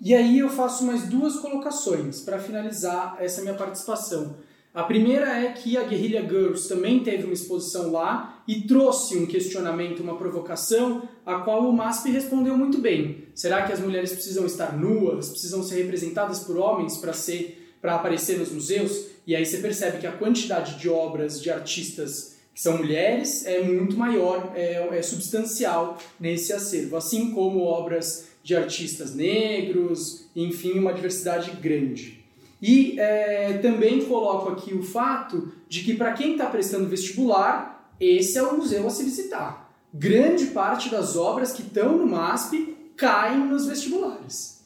E 0.00 0.14
aí 0.14 0.38
eu 0.38 0.48
faço 0.48 0.84
mais 0.84 1.02
duas 1.08 1.36
colocações 1.36 2.20
para 2.20 2.38
finalizar 2.38 3.16
essa 3.20 3.42
minha 3.42 3.52
participação. 3.54 4.36
A 4.72 4.84
primeira 4.84 5.26
é 5.36 5.52
que 5.52 5.76
a 5.76 5.82
Guerrilla 5.82 6.22
Girls 6.22 6.68
também 6.68 7.00
teve 7.00 7.24
uma 7.24 7.34
exposição 7.34 7.90
lá 7.90 8.40
e 8.46 8.60
trouxe 8.62 9.16
um 9.16 9.26
questionamento, 9.26 10.00
uma 10.00 10.16
provocação, 10.16 11.08
a 11.26 11.40
qual 11.40 11.68
o 11.68 11.72
MASP 11.72 12.10
respondeu 12.10 12.56
muito 12.56 12.78
bem. 12.78 13.24
Será 13.34 13.66
que 13.66 13.72
as 13.72 13.80
mulheres 13.80 14.12
precisam 14.12 14.46
estar 14.46 14.76
nuas, 14.76 15.28
precisam 15.28 15.64
ser 15.64 15.82
representadas 15.82 16.40
por 16.40 16.56
homens 16.56 16.96
para 16.98 17.12
ser 17.12 17.56
para 17.80 17.96
aparecer 17.96 18.38
nos 18.38 18.52
museus? 18.52 19.06
E 19.26 19.34
aí 19.34 19.44
você 19.44 19.58
percebe 19.58 19.98
que 19.98 20.06
a 20.06 20.12
quantidade 20.12 20.78
de 20.78 20.88
obras 20.88 21.42
de 21.42 21.50
artistas 21.50 22.36
que 22.54 22.60
são 22.60 22.76
mulheres 22.76 23.46
é 23.46 23.62
muito 23.62 23.96
maior, 23.96 24.52
é, 24.54 24.98
é 24.98 25.02
substancial 25.02 25.98
nesse 26.18 26.52
acervo, 26.52 26.96
assim 26.96 27.32
como 27.32 27.60
obras 27.60 28.26
de 28.42 28.54
artistas 28.54 29.14
negros, 29.14 30.26
enfim, 30.36 30.78
uma 30.78 30.92
diversidade 30.92 31.50
grande. 31.52 32.19
E 32.60 32.98
é, 33.00 33.58
também 33.58 34.04
coloco 34.04 34.50
aqui 34.50 34.74
o 34.74 34.82
fato 34.82 35.52
de 35.68 35.82
que 35.82 35.94
para 35.94 36.12
quem 36.12 36.32
está 36.32 36.46
prestando 36.46 36.88
vestibular, 36.88 37.94
esse 37.98 38.36
é 38.36 38.42
o 38.42 38.56
museu 38.56 38.86
a 38.86 38.90
se 38.90 39.02
visitar. 39.02 39.72
Grande 39.92 40.46
parte 40.46 40.88
das 40.88 41.16
obras 41.16 41.52
que 41.52 41.62
estão 41.62 41.96
no 41.96 42.06
MASP 42.06 42.76
caem 42.96 43.46
nos 43.46 43.66
vestibulares. 43.66 44.60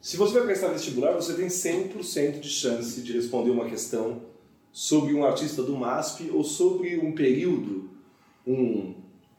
Se 0.00 0.18
você 0.18 0.34
vai 0.34 0.44
prestar 0.44 0.68
vestibular, 0.68 1.14
você 1.14 1.32
tem 1.32 1.46
100% 1.46 2.40
de 2.40 2.50
chance 2.50 3.00
de 3.00 3.12
responder 3.14 3.50
uma 3.50 3.64
questão 3.64 4.20
sobre 4.70 5.14
um 5.14 5.24
artista 5.24 5.62
do 5.62 5.74
MASP 5.74 6.30
ou 6.30 6.44
sobre 6.44 6.98
um 6.98 7.12
período, 7.12 7.88
um, 8.46 8.94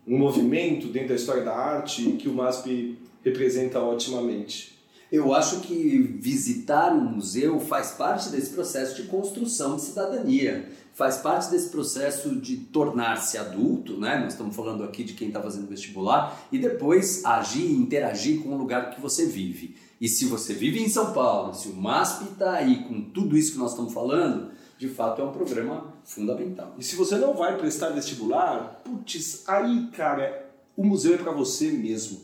um 0.07 0.17
movimento 0.17 0.87
dentro 0.87 1.09
da 1.09 1.15
história 1.15 1.43
da 1.43 1.55
arte 1.55 2.13
que 2.13 2.27
o 2.27 2.33
MASP 2.33 2.97
representa 3.23 3.79
otimamente. 3.79 4.74
Eu 5.15 5.33
acho 5.33 5.61
que 5.61 5.97
visitar 6.19 6.91
um 6.91 6.99
museu 6.99 7.57
faz 7.57 7.91
parte 7.91 8.27
desse 8.27 8.49
processo 8.49 9.01
de 9.01 9.07
construção 9.07 9.77
de 9.77 9.83
cidadania, 9.83 10.69
faz 10.93 11.19
parte 11.19 11.49
desse 11.49 11.69
processo 11.69 12.35
de 12.35 12.57
tornar-se 12.57 13.37
adulto, 13.37 13.97
né? 13.97 14.19
Nós 14.19 14.33
estamos 14.33 14.53
falando 14.53 14.83
aqui 14.83 15.05
de 15.05 15.13
quem 15.13 15.29
está 15.29 15.41
fazendo 15.41 15.69
vestibular 15.69 16.45
e 16.51 16.57
depois 16.57 17.23
agir, 17.23 17.71
interagir 17.71 18.41
com 18.41 18.49
o 18.49 18.57
lugar 18.57 18.89
que 18.93 18.99
você 18.99 19.25
vive. 19.25 19.77
E 20.01 20.09
se 20.09 20.25
você 20.25 20.53
vive 20.53 20.83
em 20.83 20.89
São 20.89 21.13
Paulo, 21.13 21.53
se 21.53 21.69
o 21.69 21.73
MASP 21.73 22.33
está 22.33 22.51
aí 22.51 22.83
com 22.83 23.01
tudo 23.01 23.37
isso 23.37 23.53
que 23.53 23.57
nós 23.57 23.71
estamos 23.71 23.93
falando, 23.93 24.51
de 24.77 24.89
fato 24.89 25.21
é 25.21 25.23
um 25.23 25.31
programa 25.31 25.93
fundamental. 26.03 26.75
E 26.77 26.83
se 26.83 26.97
você 26.97 27.15
não 27.15 27.33
vai 27.33 27.57
prestar 27.57 27.91
vestibular, 27.91 28.81
putz, 28.83 29.47
aí, 29.47 29.87
cara, 29.95 30.51
o 30.75 30.83
museu 30.85 31.13
é 31.13 31.17
para 31.17 31.31
você 31.31 31.71
mesmo. 31.71 32.19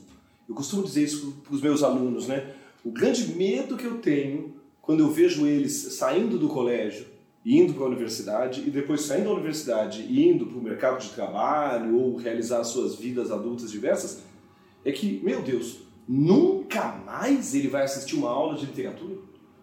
Eu 0.49 0.53
costumo 0.53 0.83
dizer 0.83 1.05
isso 1.05 1.37
para 1.45 1.55
os 1.55 1.61
meus 1.61 1.83
alunos, 1.83 2.27
né? 2.27 2.55
O 2.83 2.89
grande 2.89 3.35
medo 3.35 3.77
que 3.77 3.85
eu 3.85 3.99
tenho 3.99 4.55
quando 4.81 5.01
eu 5.01 5.11
vejo 5.11 5.45
eles 5.45 5.93
saindo 5.93 6.39
do 6.39 6.47
colégio 6.47 7.05
e 7.45 7.59
indo 7.59 7.73
para 7.73 7.83
a 7.83 7.87
universidade 7.87 8.63
e 8.65 8.71
depois 8.71 9.01
saindo 9.01 9.25
da 9.25 9.33
universidade 9.33 10.01
e 10.01 10.27
indo 10.27 10.47
para 10.47 10.57
o 10.57 10.63
mercado 10.63 10.99
de 10.99 11.09
trabalho 11.09 11.95
ou 11.95 12.15
realizar 12.15 12.63
suas 12.63 12.95
vidas 12.95 13.31
adultas 13.31 13.71
diversas 13.71 14.23
é 14.83 14.91
que, 14.91 15.21
meu 15.23 15.43
Deus, 15.43 15.81
nunca 16.07 16.87
mais 17.05 17.53
ele 17.53 17.67
vai 17.67 17.83
assistir 17.83 18.15
uma 18.15 18.31
aula 18.31 18.55
de 18.55 18.65
literatura? 18.65 19.15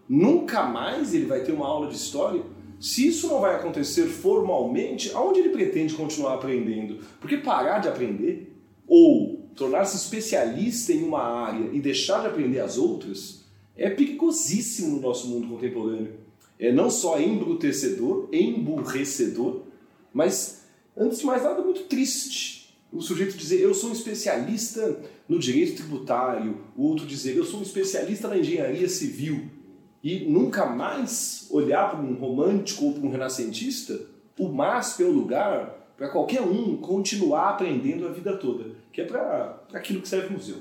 Nunca 0.08 0.62
mais 0.62 1.12
ele 1.12 1.26
vai 1.26 1.42
ter 1.42 1.52
uma 1.52 1.66
aula 1.66 1.88
de 1.88 1.96
história? 1.96 2.42
Se 2.80 3.08
isso 3.08 3.26
não 3.26 3.40
vai 3.40 3.56
acontecer 3.56 4.06
formalmente, 4.06 5.10
aonde 5.12 5.40
ele 5.40 5.48
pretende 5.48 5.94
continuar 5.94 6.34
aprendendo? 6.34 7.00
Porque 7.20 7.36
parar 7.36 7.80
de 7.80 7.88
aprender 7.88 8.56
ou 8.86 9.37
tornar-se 9.58 9.96
especialista 9.96 10.92
em 10.92 11.02
uma 11.02 11.20
área 11.20 11.70
e 11.72 11.80
deixar 11.80 12.20
de 12.20 12.28
aprender 12.28 12.60
as 12.60 12.78
outras 12.78 13.44
é 13.76 13.90
perigosíssimo 13.90 14.96
no 14.96 15.00
nosso 15.00 15.28
mundo 15.28 15.48
contemporâneo. 15.48 16.14
É 16.58 16.72
não 16.72 16.90
só 16.90 17.20
embrutecedor, 17.20 18.28
emburrecedor, 18.32 19.62
mas, 20.12 20.64
antes 20.96 21.18
de 21.18 21.26
mais 21.26 21.42
nada, 21.42 21.62
muito 21.62 21.82
triste. 21.84 22.74
O 22.92 23.00
sujeito 23.00 23.36
dizer, 23.36 23.60
eu 23.60 23.74
sou 23.74 23.90
um 23.90 23.92
especialista 23.92 25.00
no 25.28 25.38
direito 25.38 25.76
tributário, 25.76 26.64
o 26.76 26.84
outro 26.84 27.06
dizer, 27.06 27.36
eu 27.36 27.44
sou 27.44 27.60
um 27.60 27.62
especialista 27.62 28.26
na 28.28 28.38
engenharia 28.38 28.88
civil, 28.88 29.48
e 30.02 30.20
nunca 30.20 30.64
mais 30.64 31.46
olhar 31.50 31.90
para 31.90 32.00
um 32.00 32.14
romântico 32.14 32.86
ou 32.86 32.92
para 32.94 33.06
um 33.06 33.10
renascentista, 33.10 34.00
o 34.38 34.48
MASP 34.48 35.02
é 35.02 35.06
o 35.06 35.12
lugar 35.12 35.87
para 35.98 36.08
qualquer 36.08 36.40
um 36.42 36.76
continuar 36.76 37.50
aprendendo 37.50 38.06
a 38.06 38.12
vida 38.12 38.36
toda, 38.36 38.70
que 38.92 39.00
é 39.00 39.04
para 39.04 39.58
aquilo 39.74 40.00
que 40.00 40.08
serve 40.08 40.28
o 40.28 40.32
museu. 40.34 40.58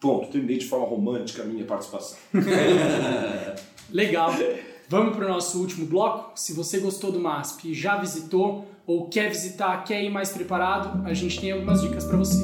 Pronto, 0.00 0.26
terminei 0.32 0.58
de 0.58 0.66
forma 0.66 0.84
romântica 0.84 1.44
a 1.44 1.46
minha 1.46 1.64
participação. 1.64 2.18
Legal. 3.88 4.32
Vamos 4.88 5.16
para 5.16 5.26
o 5.26 5.28
nosso 5.28 5.60
último 5.60 5.86
bloco. 5.86 6.32
Se 6.34 6.52
você 6.54 6.80
gostou 6.80 7.12
do 7.12 7.20
MASP 7.20 7.72
já 7.72 7.96
visitou 7.96 8.66
ou 8.84 9.08
quer 9.08 9.28
visitar, 9.28 9.84
quer 9.84 10.02
ir 10.02 10.10
mais 10.10 10.30
preparado, 10.30 11.06
a 11.06 11.14
gente 11.14 11.40
tem 11.40 11.52
algumas 11.52 11.80
dicas 11.80 12.04
para 12.04 12.16
você. 12.16 12.42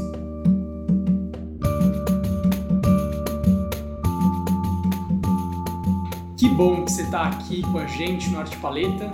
Que 6.39 6.49
bom 6.49 6.85
que 6.85 6.93
você 6.93 7.03
está 7.03 7.25
aqui 7.25 7.63
com 7.63 7.77
a 7.77 7.87
gente 7.87 8.31
no 8.31 8.39
Arte 8.39 8.57
Paleta. 8.59 9.11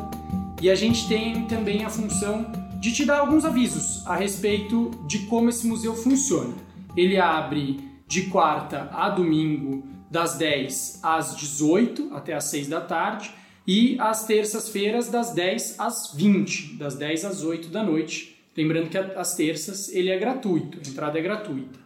E 0.61 0.69
a 0.71 0.75
gente 0.75 1.09
tem 1.09 1.47
também 1.47 1.83
a 1.83 1.89
função 1.89 2.64
de 2.85 2.93
te 2.93 3.07
dar 3.07 3.21
alguns 3.21 3.47
avisos 3.47 4.07
a 4.07 4.15
respeito 4.15 4.91
de 5.07 5.21
como 5.21 5.49
esse 5.49 5.67
museu 5.67 5.97
funciona. 5.97 6.53
Ele 6.95 7.17
abre 7.17 7.81
de 8.07 8.25
quarta 8.25 8.91
a 8.93 9.09
domingo, 9.09 9.89
das 10.11 10.37
10 10.37 11.01
às 11.03 11.35
18 11.35 12.11
até 12.13 12.35
às 12.35 12.45
6 12.45 12.69
da 12.69 12.83
tarde, 12.83 13.33
e 13.67 13.97
às 13.99 14.27
terças-feiras, 14.27 15.09
das 15.09 15.33
10 15.33 15.81
às 15.81 16.13
20, 16.15 16.75
das 16.75 16.95
10 16.95 17.25
às 17.25 17.43
8 17.43 17.69
da 17.69 17.83
noite. 17.83 18.37
Lembrando 18.55 18.91
que 18.91 18.99
às 18.99 19.35
terças 19.35 19.89
ele 19.89 20.11
é 20.11 20.19
gratuito, 20.19 20.79
a 20.85 20.87
entrada 20.87 21.19
é 21.19 21.23
gratuita. 21.23 21.79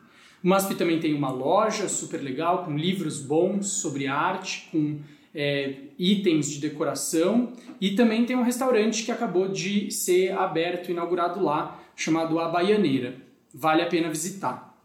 O 0.42 0.48
MASP 0.48 0.74
também 0.74 0.98
tem 0.98 1.14
uma 1.14 1.30
loja 1.30 1.88
super 1.88 2.20
legal 2.20 2.64
com 2.64 2.76
livros 2.76 3.20
bons 3.20 3.68
sobre 3.68 4.08
arte, 4.08 4.68
com 4.72 4.98
é, 5.40 5.72
itens 5.96 6.50
de 6.50 6.58
decoração 6.58 7.52
e 7.80 7.92
também 7.92 8.26
tem 8.26 8.34
um 8.34 8.42
restaurante 8.42 9.04
que 9.04 9.12
acabou 9.12 9.46
de 9.46 9.88
ser 9.88 10.32
aberto, 10.32 10.90
inaugurado 10.90 11.40
lá, 11.40 11.80
chamado 11.94 12.40
A 12.40 12.48
Baianeira. 12.48 13.14
Vale 13.54 13.82
a 13.82 13.86
pena 13.86 14.08
visitar. 14.08 14.76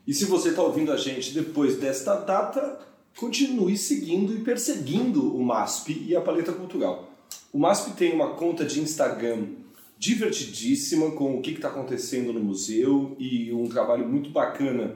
E 0.07 0.13
se 0.13 0.27
você 0.27 0.51
está 0.51 0.63
ouvindo 0.63 0.93
a 0.93 0.99
gente 0.99 1.33
depois 1.33 1.77
desta 1.77 2.15
data, 2.17 2.79
continue 3.17 3.77
seguindo 3.79 4.35
e 4.35 4.41
perseguindo 4.41 5.35
o 5.35 5.43
MASP 5.43 6.05
e 6.07 6.15
a 6.15 6.21
Paleta 6.21 6.53
Cultural. 6.53 7.11
O 7.51 7.59
MASP 7.59 7.93
tem 7.93 8.13
uma 8.13 8.35
conta 8.35 8.67
de 8.67 8.81
Instagram 8.81 9.47
divertidíssima 9.99 11.13
com 11.13 11.39
o 11.39 11.41
que 11.41 11.53
está 11.53 11.69
acontecendo 11.69 12.35
no 12.35 12.41
museu 12.41 13.17
e 13.19 13.51
um 13.53 13.67
trabalho 13.67 14.07
muito 14.07 14.29
bacana 14.29 14.95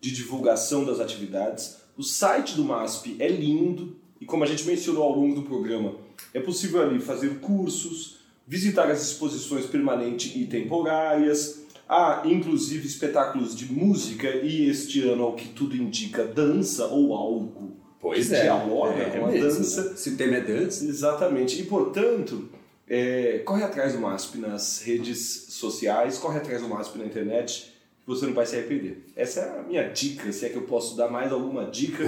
de 0.00 0.10
divulgação 0.10 0.86
das 0.86 1.00
atividades. 1.00 1.76
O 1.94 2.02
site 2.02 2.54
do 2.54 2.64
MASP 2.64 3.16
é 3.18 3.28
lindo, 3.28 3.96
e 4.18 4.24
como 4.24 4.42
a 4.42 4.46
gente 4.46 4.64
mencionou 4.64 5.02
ao 5.02 5.14
longo 5.14 5.34
do 5.34 5.42
programa, 5.42 5.96
é 6.32 6.40
possível 6.40 6.80
ali 6.80 6.98
fazer 6.98 7.40
cursos, 7.40 8.20
visitar 8.46 8.90
as 8.90 9.02
exposições 9.02 9.66
permanentes 9.66 10.34
e 10.34 10.46
temporárias, 10.46 11.65
há 11.88 12.22
inclusive 12.24 12.86
espetáculos 12.86 13.54
de 13.54 13.72
música 13.72 14.28
e 14.28 14.68
este 14.68 15.02
ano, 15.08 15.24
ao 15.24 15.34
que 15.34 15.48
tudo 15.48 15.76
indica, 15.76 16.24
dança 16.24 16.86
ou 16.86 17.14
algo 17.14 17.76
pois 18.00 18.28
que 18.28 18.34
é, 18.34 18.42
dialoga 18.42 19.02
é, 19.02 19.10
com 19.10 19.26
a 19.26 19.28
mesmo, 19.28 19.48
dança. 19.48 19.96
Se 19.96 20.10
o 20.10 20.16
tema 20.16 20.36
é 20.36 20.40
dança. 20.40 20.84
Exatamente. 20.84 21.60
E, 21.60 21.64
portanto, 21.64 22.48
é, 22.88 23.38
corre 23.44 23.62
atrás 23.62 23.92
do 23.92 24.00
MASP 24.00 24.38
nas 24.38 24.82
redes 24.82 25.46
sociais, 25.50 26.18
corre 26.18 26.38
atrás 26.38 26.62
do 26.62 26.68
MASP 26.68 26.98
na 26.98 27.04
internet 27.04 27.75
você 28.06 28.24
não 28.24 28.34
vai 28.34 28.46
se 28.46 28.54
arrepender. 28.54 29.04
Essa 29.16 29.40
é 29.40 29.58
a 29.58 29.62
minha 29.64 29.82
dica, 29.88 30.30
se 30.30 30.46
é 30.46 30.48
que 30.48 30.56
eu 30.56 30.62
posso 30.62 30.96
dar 30.96 31.10
mais 31.10 31.32
alguma 31.32 31.64
dica 31.64 32.04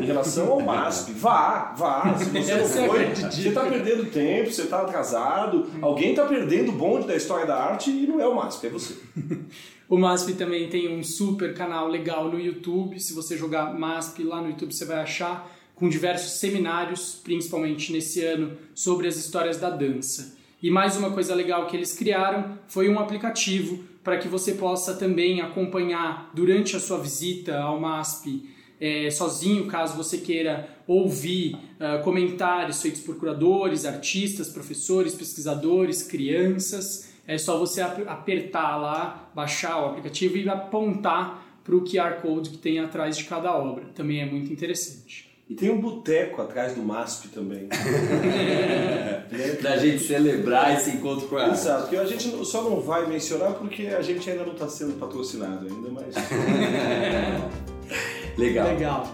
em 0.00 0.04
relação 0.06 0.50
ao 0.50 0.60
MASP. 0.60 1.12
Vá, 1.22 1.74
vá. 1.76 2.16
Se 2.18 2.24
você 2.30 2.54
não 2.54 2.66
foi, 2.66 3.14
você 3.14 3.48
está 3.48 3.64
perdendo 3.66 4.10
tempo, 4.10 4.50
você 4.50 4.62
está 4.62 4.80
atrasado, 4.80 5.66
alguém 5.82 6.10
está 6.10 6.24
perdendo 6.24 6.70
o 6.70 6.72
bonde 6.72 7.06
da 7.06 7.14
história 7.14 7.44
da 7.44 7.56
arte 7.56 7.90
e 7.90 8.06
não 8.06 8.18
é 8.18 8.26
o 8.26 8.34
MASP, 8.34 8.66
é 8.66 8.70
você. 8.70 8.94
O 9.88 9.98
MASP 9.98 10.32
também 10.32 10.70
tem 10.70 10.88
um 10.88 11.02
super 11.02 11.52
canal 11.52 11.86
legal 11.86 12.30
no 12.30 12.40
YouTube. 12.40 12.98
Se 12.98 13.12
você 13.12 13.36
jogar 13.36 13.78
MASP 13.78 14.22
lá 14.22 14.40
no 14.40 14.48
YouTube, 14.48 14.72
você 14.72 14.86
vai 14.86 15.00
achar 15.00 15.46
com 15.74 15.86
diversos 15.86 16.38
seminários, 16.38 17.20
principalmente 17.22 17.92
nesse 17.92 18.24
ano, 18.24 18.56
sobre 18.74 19.06
as 19.06 19.16
histórias 19.16 19.58
da 19.58 19.68
dança. 19.68 20.34
E 20.62 20.70
mais 20.70 20.96
uma 20.96 21.10
coisa 21.10 21.34
legal 21.34 21.66
que 21.66 21.76
eles 21.76 21.92
criaram 21.92 22.56
foi 22.68 22.88
um 22.88 22.98
aplicativo 22.98 23.84
para 24.02 24.18
que 24.18 24.28
você 24.28 24.52
possa 24.52 24.94
também 24.94 25.40
acompanhar 25.40 26.30
durante 26.34 26.76
a 26.76 26.80
sua 26.80 26.98
visita 26.98 27.58
ao 27.58 27.80
MASP 27.80 28.50
é, 28.82 29.08
sozinho, 29.12 29.66
caso 29.68 29.96
você 29.96 30.18
queira 30.18 30.68
ouvir 30.88 31.54
uh, 31.54 32.02
comentários 32.02 32.82
feitos 32.82 33.00
por 33.00 33.16
curadores, 33.16 33.84
artistas, 33.84 34.48
professores, 34.48 35.14
pesquisadores, 35.14 36.02
crianças. 36.02 37.12
É 37.24 37.38
só 37.38 37.56
você 37.56 37.80
ap 37.80 38.00
apertar 38.08 38.76
lá, 38.78 39.30
baixar 39.36 39.80
o 39.80 39.86
aplicativo 39.90 40.36
e 40.36 40.48
apontar 40.48 41.60
para 41.62 41.76
o 41.76 41.84
QR 41.84 42.20
Code 42.20 42.50
que 42.50 42.58
tem 42.58 42.80
atrás 42.80 43.16
de 43.16 43.22
cada 43.22 43.56
obra. 43.56 43.84
Também 43.94 44.20
é 44.20 44.26
muito 44.26 44.52
interessante. 44.52 45.31
E 45.52 45.54
tem 45.54 45.70
um 45.70 45.78
boteco 45.78 46.40
atrás 46.40 46.74
do 46.74 46.82
MASP 46.82 47.28
também. 47.28 47.68
Pra 49.60 49.76
gente 49.76 50.02
celebrar 50.02 50.74
esse 50.74 50.92
encontro 50.92 51.28
com 51.28 51.36
a 51.36 51.42
arte. 51.42 51.56
Exato, 51.56 51.90
que 51.90 51.96
a 51.96 52.06
gente 52.06 52.42
só 52.46 52.62
não 52.62 52.80
vai 52.80 53.06
mencionar 53.06 53.52
porque 53.52 53.88
a 53.88 54.00
gente 54.00 54.30
ainda 54.30 54.44
não 54.44 54.54
está 54.54 54.66
sendo 54.66 54.98
patrocinado 54.98 55.66
ainda, 55.66 55.90
mas... 55.90 56.14
Legal. 58.38 58.66
Legal. 58.66 59.06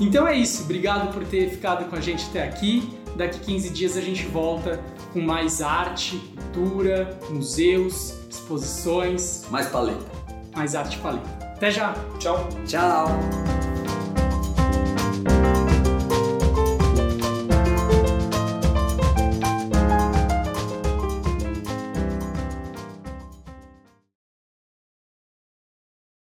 Então 0.00 0.26
é 0.26 0.34
isso. 0.34 0.62
Obrigado 0.62 1.12
por 1.12 1.26
ter 1.26 1.50
ficado 1.50 1.84
com 1.90 1.96
a 1.96 2.00
gente 2.00 2.24
até 2.30 2.44
aqui. 2.44 2.90
Daqui 3.14 3.38
15 3.40 3.68
dias 3.68 3.94
a 3.94 4.00
gente 4.00 4.24
volta 4.24 4.80
com 5.12 5.20
mais 5.20 5.60
arte, 5.60 6.16
cultura, 6.54 7.18
museus, 7.28 8.14
exposições, 8.30 9.44
Mais 9.50 9.66
paleta. 9.66 10.00
mais 10.56 10.74
arte 10.74 10.96
paleta. 11.00 11.28
Até 11.54 11.70
já! 11.70 11.94
Tchau! 12.18 12.48
Tchau. 12.66 13.08